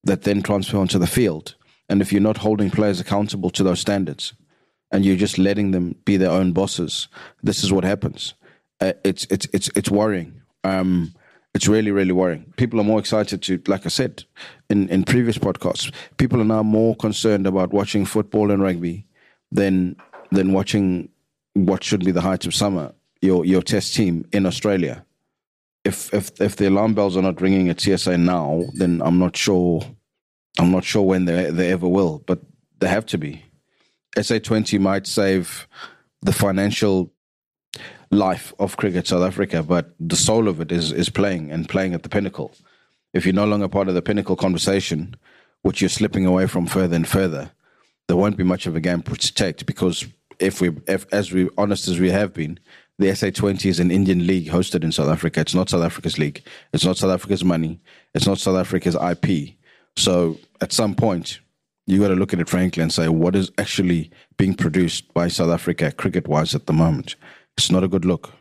that 0.04 0.24
then 0.24 0.43
transfer 0.43 0.78
onto 0.78 1.00
the 1.00 1.08
field. 1.08 1.56
And 1.89 2.02
if 2.02 2.12
you're 2.12 2.22
not 2.22 2.38
holding 2.38 2.69
players 2.69 3.00
accountable 3.00 3.50
to 3.52 3.63
those 3.63 3.80
standards 3.80 4.34
and 4.91 5.04
you're 5.04 5.15
just 5.15 5.38
letting 5.38 5.72
them 5.72 5.96
be 6.06 6.17
their 6.17 6.30
own 6.30 6.52
bosses, 6.52 7.08
this 7.41 7.63
is 7.63 7.74
what 7.74 7.84
happens. 7.84 8.36
Uh, 8.80 8.93
it's, 9.04 9.26
it's, 9.32 9.48
it's, 9.54 9.69
it's 9.76 9.89
worrying. 9.89 10.41
Um, 10.63 11.13
it's 11.54 11.68
really, 11.68 11.92
really 11.92 12.12
worrying. 12.12 12.52
People 12.58 12.80
are 12.80 12.84
more 12.84 13.00
excited 13.00 13.42
to, 13.44 13.62
like 13.68 13.86
I 13.86 13.89
said 13.89 14.24
in, 14.70 14.89
in 14.89 15.04
previous 15.04 15.38
podcasts, 15.38 15.94
people 16.18 16.42
are 16.42 16.46
now 16.46 16.63
more 16.63 16.96
concerned 16.96 17.46
about 17.46 17.74
watching 17.74 18.06
football 18.06 18.52
and 18.52 18.62
rugby 18.62 19.06
than 19.52 19.96
than 20.32 20.52
watching 20.52 21.10
what 21.54 21.84
should 21.84 22.04
be 22.04 22.12
the 22.12 22.22
height 22.22 22.46
of 22.46 22.56
summer, 22.56 22.92
your 23.22 23.46
your 23.46 23.62
test 23.62 23.94
team 23.94 24.26
in 24.32 24.46
Australia 24.46 25.06
if 25.84 26.13
if 26.13 26.30
if 26.39 26.56
the 26.56 26.68
alarm 26.68 26.94
bells 26.94 27.18
are 27.18 27.22
not 27.22 27.42
ringing 27.42 27.70
at 27.70 27.78
CSA 27.78 28.20
now, 28.20 28.63
then 28.74 29.02
I'm 29.04 29.20
not 29.20 29.36
sure. 29.36 29.82
I'm 30.60 30.72
not 30.72 30.84
sure 30.84 31.02
when 31.02 31.26
they 31.26 31.50
they 31.50 31.72
ever 31.72 31.88
will, 31.88 32.24
but 32.26 32.39
they 32.80 32.88
have 32.88 33.06
to 33.08 33.18
be. 33.18 33.44
SA20 34.18 34.80
might 34.80 35.08
save 35.08 35.68
the 36.22 36.32
financial 36.32 37.12
life 38.13 38.54
of 38.60 38.78
cricket 38.78 39.08
South 39.08 39.23
Africa, 39.23 39.63
but 39.63 39.93
the 39.99 40.15
soul 40.15 40.47
of 40.47 40.62
it 40.62 40.71
is 40.71 40.91
is 40.91 41.10
playing 41.10 41.52
and 41.52 41.67
playing 41.67 41.93
at 41.93 42.04
the 42.04 42.10
pinnacle. 42.10 42.56
If 43.13 43.26
you're 43.26 43.36
no 43.36 43.45
longer 43.45 43.67
part 43.67 43.88
of 43.89 43.95
the 43.95 44.02
pinnacle 44.02 44.36
conversation, 44.36 45.15
which 45.62 45.82
you're 45.82 45.89
slipping 45.89 46.26
away 46.26 46.47
from 46.47 46.65
further 46.65 46.95
and 46.95 47.08
further, 47.08 47.52
there 48.08 48.17
won't 48.17 48.38
be 48.38 48.43
much 48.43 48.65
of 48.65 48.76
a 48.76 48.82
game 48.82 49.02
to 49.02 49.12
protect 49.12 49.65
because 49.65 50.06
if 50.39 50.62
we, 50.62 50.71
if, 50.88 51.06
as 51.12 51.32
we 51.32 51.49
honest 51.58 51.88
as 51.88 51.99
we 51.99 52.10
have 52.10 52.34
been, 52.34 52.60
the 52.99 53.08
SA20 53.08 53.65
is 53.65 53.80
an 53.80 53.91
Indian 53.91 54.28
league 54.28 54.49
hosted 54.49 54.84
in 54.84 54.91
South 54.91 55.10
Africa. 55.10 55.41
It's 55.41 55.56
not 55.56 55.69
South 55.69 55.84
Africa's 55.84 56.17
league. 56.17 56.43
It's 56.73 56.86
not 56.86 56.97
South 56.97 57.12
Africa's 57.12 57.43
money. 57.43 57.80
It's 58.13 58.28
not 58.28 58.39
South 58.39 58.58
Africa's 58.58 58.95
IP. 58.95 59.56
So 59.95 60.38
at 60.62 60.71
some 60.71 60.95
point, 60.95 61.39
you 61.86 61.99
got 61.99 62.10
to 62.10 62.15
look 62.15 62.34
at 62.34 62.39
it 62.39 62.49
frankly 62.49 62.84
and 62.84 62.93
say, 62.93 63.08
what 63.10 63.36
is 63.36 63.52
actually 63.58 64.12
being 64.38 64.54
produced 64.54 65.13
by 65.13 65.28
South 65.28 65.49
Africa 65.49 65.91
cricket 65.91 66.28
wise 66.28 66.56
at 66.56 66.65
the 66.65 66.73
moment? 66.73 67.15
It's 67.58 67.72
not 67.72 67.84
a 67.84 67.88
good 67.88 68.06
look. 68.06 68.32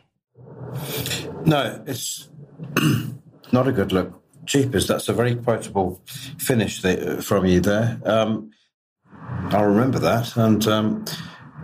No, 1.45 1.83
it's 1.85 2.29
not 3.51 3.67
a 3.67 3.71
good 3.71 3.91
look. 3.91 4.19
Jeepers, 4.45 4.87
that's 4.87 5.07
a 5.07 5.13
very 5.13 5.35
quotable 5.35 6.01
finish 6.37 6.81
from 7.21 7.45
you 7.45 7.61
there. 7.61 7.99
Um, 8.05 8.51
I'll 9.51 9.65
remember 9.65 9.99
that. 9.99 10.35
And 10.35 10.67
um, 10.67 11.05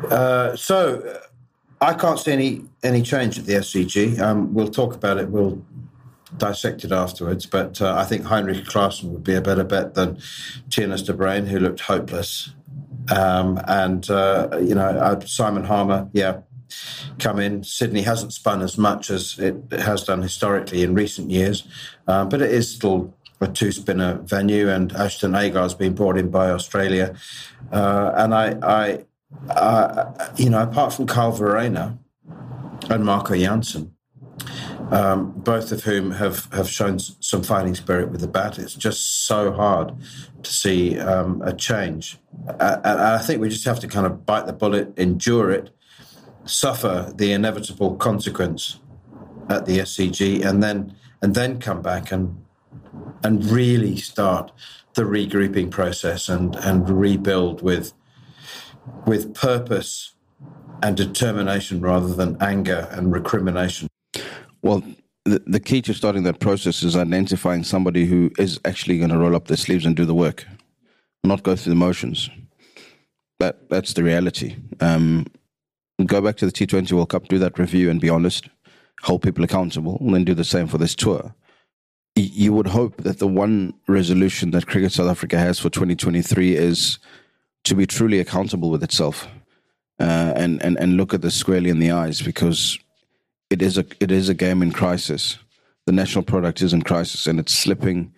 uh, 0.10 0.56
so 0.56 1.20
I 1.82 1.94
can't 1.94 2.20
see 2.20 2.32
any 2.32 2.62
any 2.84 3.02
change 3.02 3.38
at 3.40 3.46
the 3.46 3.54
SCG. 3.54 4.20
Um, 4.20 4.54
we'll 4.54 4.70
talk 4.70 4.96
about 4.96 5.18
it. 5.18 5.30
We'll 5.30 5.66
dissect 6.38 6.84
it 6.84 6.92
afterwards. 6.92 7.46
But 7.46 7.82
uh, 7.82 7.96
I 7.96 8.06
think 8.06 8.26
Heinrich 8.26 8.66
Klaasen 8.66 9.10
would 9.12 9.24
be 9.24 9.36
a 9.36 9.42
better 9.42 9.64
bet 9.64 9.96
than 9.96 10.18
Theunis 10.70 11.06
de 11.06 11.14
Bruyn, 11.14 11.48
who 11.48 11.60
looked 11.60 11.82
hopeless. 11.82 12.54
Um, 13.12 13.60
and 13.68 14.10
uh, 14.10 14.60
you 14.62 14.76
know 14.76 14.88
uh, 14.88 15.20
Simon 15.22 15.64
Harmer, 15.64 16.10
yeah, 16.14 16.42
come 17.20 17.40
in. 17.40 17.64
Sydney 17.64 18.02
hasn't 18.02 18.34
spun 18.34 18.62
as 18.62 18.78
much 18.78 19.10
as 19.10 19.38
it 19.40 19.56
has 19.72 20.04
done 20.04 20.22
historically 20.22 20.84
in 20.84 20.94
recent 20.94 21.32
years, 21.32 21.64
uh, 22.08 22.26
but 22.26 22.42
it 22.42 22.52
is 22.52 22.74
still 22.74 23.14
a 23.42 23.48
two 23.48 23.72
spinner 23.72 24.16
venue. 24.24 24.70
And 24.70 24.92
Ashton 24.94 25.36
Agar 25.36 25.62
has 25.62 25.74
been 25.74 25.94
brought 25.94 26.18
in 26.18 26.30
by 26.30 26.50
Australia, 26.50 27.16
uh, 27.72 28.12
and 28.16 28.34
I, 28.34 28.58
I 28.62 29.04
you 30.38 30.50
know, 30.50 30.64
apart 30.64 30.94
from 30.94 31.08
Kyle 31.08 31.32
Verreynne 31.32 31.98
and 32.90 33.06
Marco 33.06 33.36
Jansen, 33.36 33.96
um, 34.92 35.32
both 35.32 35.72
of 35.72 35.84
whom 35.84 36.12
have, 36.12 36.52
have 36.52 36.70
shown 36.70 37.00
some 37.00 37.44
fighting 37.44 37.76
spirit 37.76 38.10
with 38.10 38.22
the 38.22 38.28
bat, 38.28 38.58
it's 38.58 38.74
just 38.74 39.26
so 39.26 39.52
hard 39.52 39.94
to 40.42 40.52
see 40.52 41.00
um, 41.00 41.42
a 41.44 41.54
change. 41.54 42.18
Uh, 42.48 42.78
and 42.84 43.00
I 43.00 43.20
think 43.20 43.42
we 43.42 43.50
just 43.50 43.66
have 43.66 43.80
to 43.82 43.88
kind 43.88 44.06
of 44.06 44.26
bite 44.26 44.48
the 44.48 44.54
bullet, 44.54 44.98
endure 44.98 45.52
it, 45.52 45.70
suffer 46.50 47.12
the 47.16 47.32
inevitable 47.32 47.96
consequence 47.96 48.80
at 49.50 49.66
the 49.66 49.80
SCG, 49.80 50.44
and 50.44 50.62
then 50.62 50.96
and 51.22 51.36
then 51.36 51.60
come 51.60 51.82
back 51.82 52.12
and 52.12 52.44
and 53.24 53.46
really 53.46 53.98
start 53.98 54.52
the 54.96 55.04
regrouping 55.04 55.70
process 55.72 56.30
and 56.30 56.56
and 56.56 56.90
rebuild 56.90 57.62
with 57.62 57.94
with 59.06 59.34
purpose 59.34 60.16
and 60.82 60.96
determination 60.96 61.82
rather 61.82 62.14
than 62.14 62.38
anger 62.42 62.88
and 62.92 63.12
recrimination. 63.12 63.88
Well, 64.62 64.84
the, 65.26 65.42
the 65.46 65.60
key 65.60 65.82
to 65.84 65.94
starting 65.94 66.24
that 66.24 66.40
process 66.40 66.84
is 66.84 66.96
identifying 66.96 67.64
somebody 67.64 68.06
who 68.06 68.32
is 68.40 68.60
actually 68.66 68.98
going 68.98 69.10
to 69.10 69.18
roll 69.18 69.36
up 69.36 69.48
their 69.48 69.58
sleeves 69.58 69.86
and 69.86 69.96
do 69.96 70.06
the 70.06 70.16
work, 70.16 70.46
not 71.24 71.44
go 71.44 71.56
through 71.56 71.72
the 71.72 71.76
motions. 71.76 72.30
That 73.40 73.70
that's 73.70 73.94
the 73.94 74.04
reality. 74.04 74.56
Um, 74.80 75.26
go 76.08 76.22
back 76.22 76.38
to 76.38 76.46
the 76.46 76.52
T20 76.52 76.92
World 76.92 77.10
Cup, 77.10 77.28
do 77.28 77.40
that 77.40 77.60
review, 77.60 77.90
and 77.90 78.00
be 78.00 78.10
honest. 78.10 78.50
Hold 79.04 79.22
people 79.22 79.44
accountable, 79.44 79.98
and 80.02 80.14
then 80.14 80.26
do 80.26 80.34
the 80.34 80.44
same 80.44 80.68
for 80.68 80.78
this 80.78 80.96
tour. 80.96 81.34
You 82.16 82.52
would 82.54 82.68
hope 82.68 82.98
that 83.04 83.20
the 83.20 83.28
one 83.28 83.74
resolution 83.88 84.52
that 84.52 84.68
Cricket 84.68 84.92
South 84.92 85.10
Africa 85.10 85.38
has 85.38 85.60
for 85.60 85.70
2023 85.70 86.56
is 86.56 87.00
to 87.64 87.76
be 87.76 87.86
truly 87.86 88.20
accountable 88.20 88.70
with 88.70 88.84
itself 88.84 89.28
uh, 90.00 90.34
and, 90.36 90.62
and, 90.62 90.78
and 90.80 90.98
look 90.98 91.14
at 91.14 91.22
this 91.22 91.36
squarely 91.36 91.70
in 91.70 91.80
the 91.80 91.92
eyes 91.92 92.22
because 92.22 92.78
it 93.50 93.62
is 93.62 93.78
a 93.78 93.86
it 94.00 94.12
is 94.12 94.30
a 94.30 94.34
game 94.34 94.62
in 94.62 94.72
crisis. 94.72 95.38
The 95.86 95.92
national 95.92 96.24
product 96.24 96.62
is 96.62 96.74
in 96.74 96.84
crisis 96.84 97.26
and 97.26 97.40
it's 97.40 97.54
slipping 97.54 98.14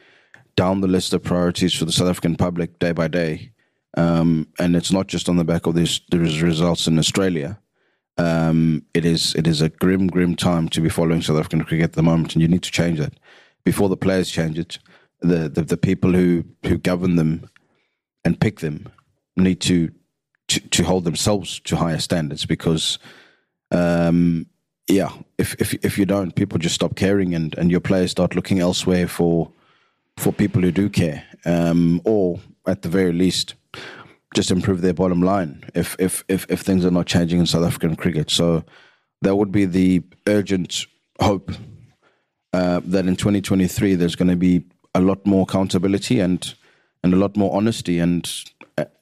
down 0.55 0.81
the 0.81 0.87
list 0.87 1.13
of 1.13 1.23
priorities 1.23 1.73
for 1.73 1.85
the 1.85 1.91
South 1.91 2.09
African 2.09 2.35
public 2.35 2.79
day 2.79 2.91
by 2.91 3.07
day. 3.07 3.51
Um, 3.97 4.47
and 4.59 4.75
it's 4.75 4.91
not 4.91 5.07
just 5.07 5.29
on 5.29 5.37
the 5.37 5.43
back 5.43 5.65
of 5.65 5.75
these 5.75 6.01
results 6.11 6.87
in 6.87 6.99
Australia. 6.99 7.59
Um, 8.17 8.85
it 8.93 9.05
is 9.05 9.33
it 9.35 9.47
is 9.47 9.61
a 9.61 9.69
grim, 9.69 10.07
grim 10.07 10.35
time 10.35 10.69
to 10.69 10.81
be 10.81 10.89
following 10.89 11.21
South 11.21 11.37
African 11.37 11.63
cricket 11.63 11.85
at 11.85 11.93
the 11.93 12.03
moment, 12.03 12.33
and 12.33 12.41
you 12.41 12.47
need 12.47 12.63
to 12.63 12.71
change 12.71 12.99
that 12.99 13.13
before 13.63 13.89
the 13.89 13.97
players 13.97 14.29
change 14.29 14.59
it. 14.59 14.79
The 15.21 15.49
the, 15.49 15.61
the 15.61 15.77
people 15.77 16.11
who 16.13 16.43
who 16.63 16.77
govern 16.77 17.15
them 17.15 17.49
and 18.23 18.39
pick 18.39 18.59
them 18.59 18.87
need 19.35 19.61
to, 19.61 19.91
to, 20.47 20.59
to 20.59 20.83
hold 20.83 21.05
themselves 21.05 21.59
to 21.61 21.75
higher 21.75 21.99
standards 21.99 22.45
because, 22.45 22.99
um, 23.71 24.45
yeah, 24.87 25.11
if, 25.37 25.55
if 25.59 25.73
if 25.85 25.97
you 25.97 26.05
don't, 26.05 26.35
people 26.35 26.59
just 26.59 26.75
stop 26.75 26.95
caring 26.95 27.33
and, 27.33 27.57
and 27.57 27.71
your 27.71 27.79
players 27.79 28.11
start 28.11 28.35
looking 28.35 28.59
elsewhere 28.59 29.07
for 29.07 29.51
for 30.17 30.33
people 30.33 30.61
who 30.61 30.71
do 30.71 30.89
care, 30.89 31.23
um, 31.45 32.01
or 32.03 32.39
at 32.67 32.81
the 32.81 32.89
very 32.89 33.13
least, 33.13 33.55
just 34.33 34.51
improve 34.51 34.81
their 34.81 34.93
bottom 34.93 35.21
line 35.21 35.63
if 35.75 35.95
if 35.99 36.23
if 36.27 36.45
if 36.49 36.61
things 36.61 36.85
are 36.85 36.91
not 36.91 37.05
changing 37.05 37.39
in 37.39 37.45
South 37.45 37.65
African 37.65 37.95
cricket. 37.95 38.31
So 38.31 38.63
that 39.21 39.35
would 39.35 39.51
be 39.51 39.65
the 39.65 40.03
urgent 40.27 40.85
hope 41.19 41.51
uh, 42.53 42.81
that 42.85 43.05
in 43.05 43.15
2023 43.15 43.95
there's 43.95 44.15
going 44.15 44.29
to 44.29 44.35
be 44.35 44.63
a 44.95 45.01
lot 45.01 45.25
more 45.25 45.43
accountability 45.43 46.19
and 46.19 46.53
and 47.03 47.13
a 47.13 47.17
lot 47.17 47.35
more 47.35 47.55
honesty 47.55 47.99
and 47.99 48.29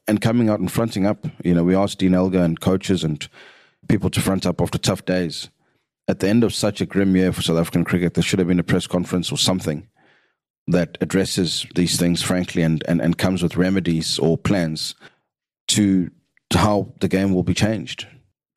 and 0.08 0.22
coming 0.22 0.50
out 0.50 0.60
and 0.60 0.72
fronting 0.72 1.06
up. 1.06 1.28
You 1.44 1.54
know, 1.54 1.64
we 1.64 1.76
asked 1.76 2.00
Dean 2.00 2.16
Elgar 2.16 2.42
and 2.42 2.60
coaches 2.60 3.04
and 3.04 3.28
people 3.88 4.10
to 4.10 4.22
front 4.22 4.46
up 4.46 4.62
after 4.62 4.78
tough 4.78 5.06
days. 5.06 5.50
At 6.08 6.20
the 6.20 6.28
end 6.28 6.44
of 6.44 6.56
such 6.56 6.82
a 6.82 6.88
grim 6.88 7.16
year 7.16 7.32
for 7.32 7.44
South 7.44 7.60
African 7.60 7.84
cricket, 7.84 8.16
there 8.16 8.24
should 8.24 8.40
have 8.40 8.48
been 8.48 8.60
a 8.60 8.64
press 8.64 8.88
conference 8.88 9.32
or 9.32 9.38
something 9.38 9.88
that 10.66 10.98
addresses 11.02 11.68
these 11.76 11.98
things 11.98 12.22
frankly 12.22 12.64
and, 12.64 12.84
and, 12.88 13.02
and 13.02 13.18
comes 13.18 13.44
with 13.44 13.58
remedies 13.58 14.18
or 14.20 14.38
plans 14.38 14.96
to, 15.70 16.12
how 16.54 16.94
the 17.00 17.08
game 17.08 17.34
will 17.34 17.44
be 17.44 17.54
changed 17.54 18.08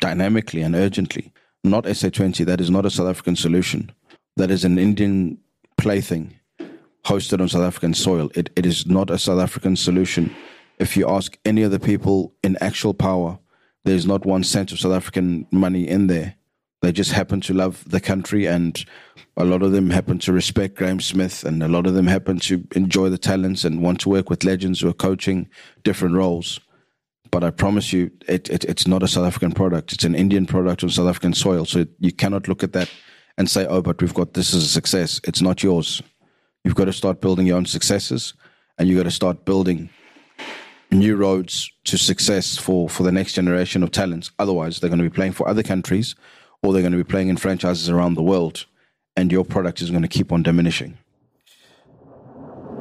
dynamically 0.01 0.63
and 0.63 0.75
urgently. 0.75 1.33
Not 1.65 1.85
SA20, 1.85 2.45
that 2.47 2.61
is 2.61 2.71
not 2.71 2.87
a 2.87 2.91
South 2.91 3.09
African 3.09 3.37
solution. 3.37 3.93
That 4.37 4.51
is 4.51 4.65
an 4.65 4.79
Indian 4.79 5.39
plaything 5.79 6.35
hosted 7.05 7.41
on 7.41 7.49
South 7.49 7.63
African 7.63 7.95
soil. 7.95 8.31
It, 8.35 8.51
it 8.57 8.67
is 8.67 8.87
not 8.87 9.11
a 9.11 9.19
South 9.19 9.41
African 9.41 9.77
solution 9.77 10.35
if 10.83 10.97
you 10.97 11.09
ask 11.09 11.39
any 11.45 11.63
of 11.63 11.71
the 11.71 11.79
people 11.79 12.35
in 12.43 12.57
actual 12.61 12.93
power, 12.93 13.39
there's 13.85 14.07
not 14.07 14.27
one 14.27 14.45
cent 14.45 14.73
of 14.73 14.81
South 14.81 14.93
African 14.93 15.47
money 15.53 15.87
in 15.89 16.09
there 16.09 16.35
They 16.83 16.91
just 16.91 17.13
happen 17.13 17.41
to 17.43 17.55
love 17.55 17.85
the 17.89 18.01
country, 18.01 18.47
and 18.47 18.85
a 19.37 19.45
lot 19.45 19.63
of 19.63 19.71
them 19.71 19.91
happen 19.91 20.19
to 20.19 20.33
respect 20.33 20.75
Graeme 20.75 21.01
Smith, 21.01 21.45
and 21.45 21.63
a 21.63 21.69
lot 21.69 21.87
of 21.87 21.95
them 21.95 22.09
happen 22.09 22.41
to 22.41 22.67
enjoy 22.75 23.09
the 23.09 23.19
talents 23.19 23.65
and 23.65 23.81
want 23.81 24.01
to 24.01 24.09
work 24.09 24.29
with 24.29 24.43
legends 24.43 24.81
who 24.81 24.89
are 24.89 25.05
coaching 25.09 25.49
different 25.85 26.17
roles. 26.17 26.59
But 27.33 27.43
I 27.43 27.51
promise 27.51 27.95
you, 27.95 28.11
it, 28.29 28.51
it, 28.51 28.65
it's 28.67 28.87
not 28.87 29.03
a 29.03 29.09
South 29.09 29.27
African 29.27 29.53
product. 29.53 29.93
It's 29.93 30.05
an 30.05 30.15
Indian 30.15 30.45
product 30.45 30.85
on 30.85 30.91
South 30.91 31.09
African 31.09 31.33
soil. 31.33 31.65
So 31.65 31.87
you 31.99 32.13
cannot 32.13 32.47
look 32.47 32.63
at 32.63 32.75
that 32.75 32.91
and 33.39 33.51
say, 33.51 33.67
oh, 33.67 33.81
but 33.81 34.01
we've 34.03 34.13
got 34.13 34.35
this 34.35 34.53
as 34.55 34.63
a 34.63 34.69
success. 34.69 35.19
It's 35.25 35.41
not 35.41 35.63
yours. 35.63 36.03
You've 36.63 36.75
got 36.75 36.85
to 36.85 36.93
start 36.93 37.23
building 37.23 37.47
your 37.47 37.57
own 37.57 37.65
successes 37.65 38.35
and 38.79 38.87
you've 38.87 38.99
got 38.99 39.05
to 39.05 39.11
start 39.11 39.47
building 39.47 39.89
new 40.91 41.17
roads 41.17 41.73
to 41.85 41.97
success 41.97 42.59
for, 42.59 42.87
for 42.91 43.03
the 43.03 43.11
next 43.11 43.33
generation 43.33 43.83
of 43.83 43.91
talents. 43.91 44.31
Otherwise, 44.39 44.79
they're 44.79 44.91
going 44.91 45.03
to 45.03 45.09
be 45.09 45.15
playing 45.15 45.33
for 45.33 45.49
other 45.49 45.63
countries 45.63 46.15
or 46.63 46.73
they're 46.75 46.83
going 46.83 46.93
to 46.93 46.99
be 46.99 47.05
playing 47.05 47.29
in 47.29 47.39
franchises 47.39 47.89
around 47.89 48.13
the 48.13 48.23
world 48.23 48.67
and 49.17 49.33
your 49.33 49.45
product 49.45 49.81
is 49.81 49.91
going 49.91 50.03
to 50.03 50.09
keep 50.09 50.33
on 50.33 50.43
diminishing. 50.43 50.99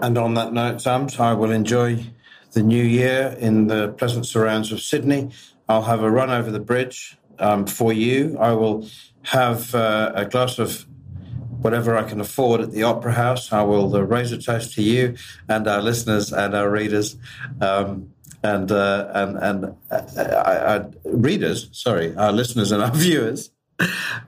And 0.02 0.18
on 0.18 0.34
that 0.34 0.52
note, 0.52 0.82
Sams, 0.82 1.20
I 1.20 1.34
will 1.34 1.52
enjoy 1.52 2.04
the 2.52 2.64
new 2.64 2.84
year 2.84 3.36
in 3.40 3.68
the 3.68 3.90
pleasant 3.90 4.26
surrounds 4.26 4.72
of 4.72 4.82
Sydney. 4.82 5.32
I'll 5.70 5.84
have 5.84 6.04
a 6.04 6.12
run 6.12 6.30
over 6.30 6.52
the 6.52 6.60
bridge 6.60 7.18
um, 7.40 7.66
for 7.66 7.94
you. 7.94 8.38
I 8.40 8.52
will 8.54 8.88
have 9.24 9.74
uh, 9.74 10.12
a 10.16 10.26
glass 10.26 10.60
of 10.60 10.86
whatever 11.62 11.96
I 11.96 12.04
can 12.04 12.20
afford 12.20 12.62
at 12.62 12.72
the 12.72 12.84
Opera 12.84 13.14
House. 13.14 13.52
I 13.54 13.64
will 13.64 13.96
uh, 13.96 14.02
raise 14.02 14.32
a 14.32 14.38
toast 14.38 14.74
to 14.76 14.82
you 14.82 15.16
and 15.48 15.68
our 15.68 15.82
listeners 15.82 16.34
and 16.34 16.56
our 16.56 16.70
readers. 16.70 17.18
Um, 17.62 18.12
and 18.44 18.72
uh, 18.72 19.12
and 19.14 19.38
and 19.38 19.76
uh, 19.92 20.84
readers, 21.06 21.70
sorry, 21.74 22.16
our 22.16 22.32
listeners 22.32 22.72
and 22.72 22.82
our 22.82 22.92
viewers, 22.96 23.52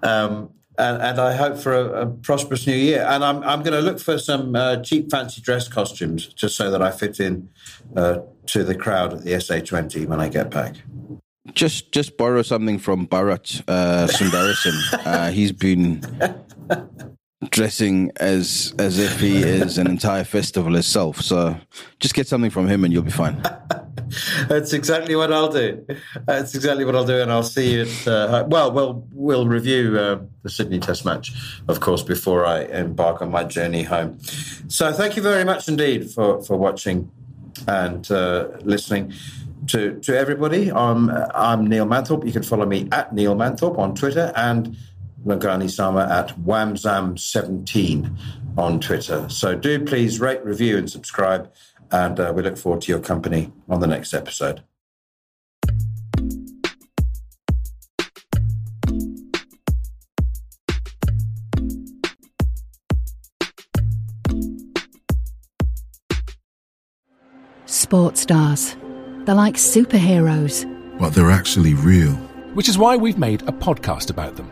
um, 0.04 0.52
and, 0.78 1.02
and, 1.02 1.20
I 1.20 1.34
hope 1.36 1.58
for 1.58 1.74
a, 1.74 2.02
a, 2.02 2.06
prosperous 2.08 2.66
new 2.66 2.76
year. 2.76 3.06
And 3.08 3.24
I'm 3.24 3.44
I'm 3.44 3.62
going 3.64 3.74
to 3.74 3.82
look 3.82 4.00
for 4.00 4.18
some 4.18 4.56
uh, 4.56 4.78
cheap 4.78 5.12
fancy 5.12 5.42
dress 5.42 5.68
costumes 5.68 6.28
just 6.28 6.56
so 6.56 6.72
that 6.72 6.82
I 6.82 6.92
fit 6.92 7.20
in 7.20 7.50
uh, 7.96 8.20
to 8.48 8.64
the 8.64 8.76
crowd 8.76 9.14
at 9.14 9.24
the 9.24 9.32
SA20 9.32 10.08
when 10.08 10.20
I 10.20 10.30
get 10.30 10.50
back. 10.50 10.76
Just 11.54 11.92
just 11.92 12.18
borrow 12.18 12.42
something 12.42 12.80
from 12.80 13.08
Bharat 13.08 13.64
uh, 13.68 14.08
Sundaresan. 14.08 15.06
uh, 15.06 15.30
he's 15.32 15.52
been 15.52 16.02
dressing 17.52 18.12
as 18.18 18.74
as 18.80 19.00
if 19.00 19.20
he 19.20 19.38
is 19.38 19.78
an 19.78 19.88
entire 19.88 20.24
festival 20.24 20.76
itself. 20.76 21.22
So 21.22 21.58
just 22.00 22.14
get 22.14 22.28
something 22.28 22.52
from 22.52 22.68
him 22.68 22.84
and 22.84 22.94
you'll 22.94 23.04
be 23.04 23.12
fine. 23.12 23.42
That's 24.48 24.74
exactly 24.74 25.16
what 25.16 25.32
I'll 25.32 25.52
do. 25.52 25.86
That's 26.26 26.54
exactly 26.56 26.86
what 26.86 26.96
I'll 26.96 27.06
do, 27.06 27.22
and 27.22 27.32
I'll 27.32 27.44
see 27.44 27.74
you. 27.74 27.82
At, 27.82 28.08
uh, 28.08 28.46
well, 28.48 28.72
we'll 28.72 29.08
we'll 29.12 29.48
review 29.48 29.98
uh, 29.98 30.20
the 30.44 30.50
Sydney 30.50 30.80
Test 30.80 31.06
match, 31.06 31.32
of 31.68 31.80
course, 31.80 32.04
before 32.04 32.46
I 32.46 32.64
embark 32.64 33.22
on 33.22 33.32
my 33.32 33.44
journey 33.44 33.84
home. 33.84 34.20
So, 34.68 34.92
thank 34.94 35.16
you 35.16 35.22
very 35.22 35.44
much 35.44 35.68
indeed 35.68 36.12
for 36.12 36.42
for 36.44 36.58
watching 36.58 37.10
and 37.68 38.10
uh, 38.12 38.50
listening 38.62 39.14
to 39.68 40.00
to 40.02 40.18
everybody. 40.18 40.72
I'm 40.72 41.10
I'm 41.10 41.68
Neil 41.68 41.86
Manthorp. 41.86 42.26
You 42.26 42.32
can 42.32 42.44
follow 42.44 42.66
me 42.66 42.88
at 42.92 43.14
Neil 43.14 43.36
Manthorp 43.36 43.78
on 43.78 43.96
Twitter 43.96 44.32
and 44.36 44.78
Lungani 45.26 45.70
Zama 45.70 46.08
at 46.12 46.30
Wamzam17 46.44 48.18
on 48.58 48.80
Twitter. 48.80 49.28
So 49.30 49.56
do 49.56 49.84
please 49.84 50.20
rate, 50.20 50.44
review, 50.44 50.78
and 50.78 50.90
subscribe. 50.90 51.52
And 51.92 52.20
uh, 52.20 52.34
we 52.36 52.42
look 52.42 52.58
forward 52.58 52.82
to 52.82 52.92
your 52.92 53.00
company 53.00 53.52
on 53.70 53.80
the 53.80 53.88
next 53.88 54.14
episode. 54.14 54.64
Sports 67.66 68.22
stars. 68.22 68.76
They're 69.26 69.36
like 69.36 69.56
superheroes. 69.56 70.70
But 71.00 71.14
they're 71.14 71.32
actually 71.32 71.76
real. 71.76 72.14
Which 72.56 72.68
is 72.68 72.78
why 72.78 72.98
we've 72.98 73.18
made 73.18 73.44
a 73.44 73.52
podcast 73.52 74.10
about 74.10 74.36
them. 74.36 74.52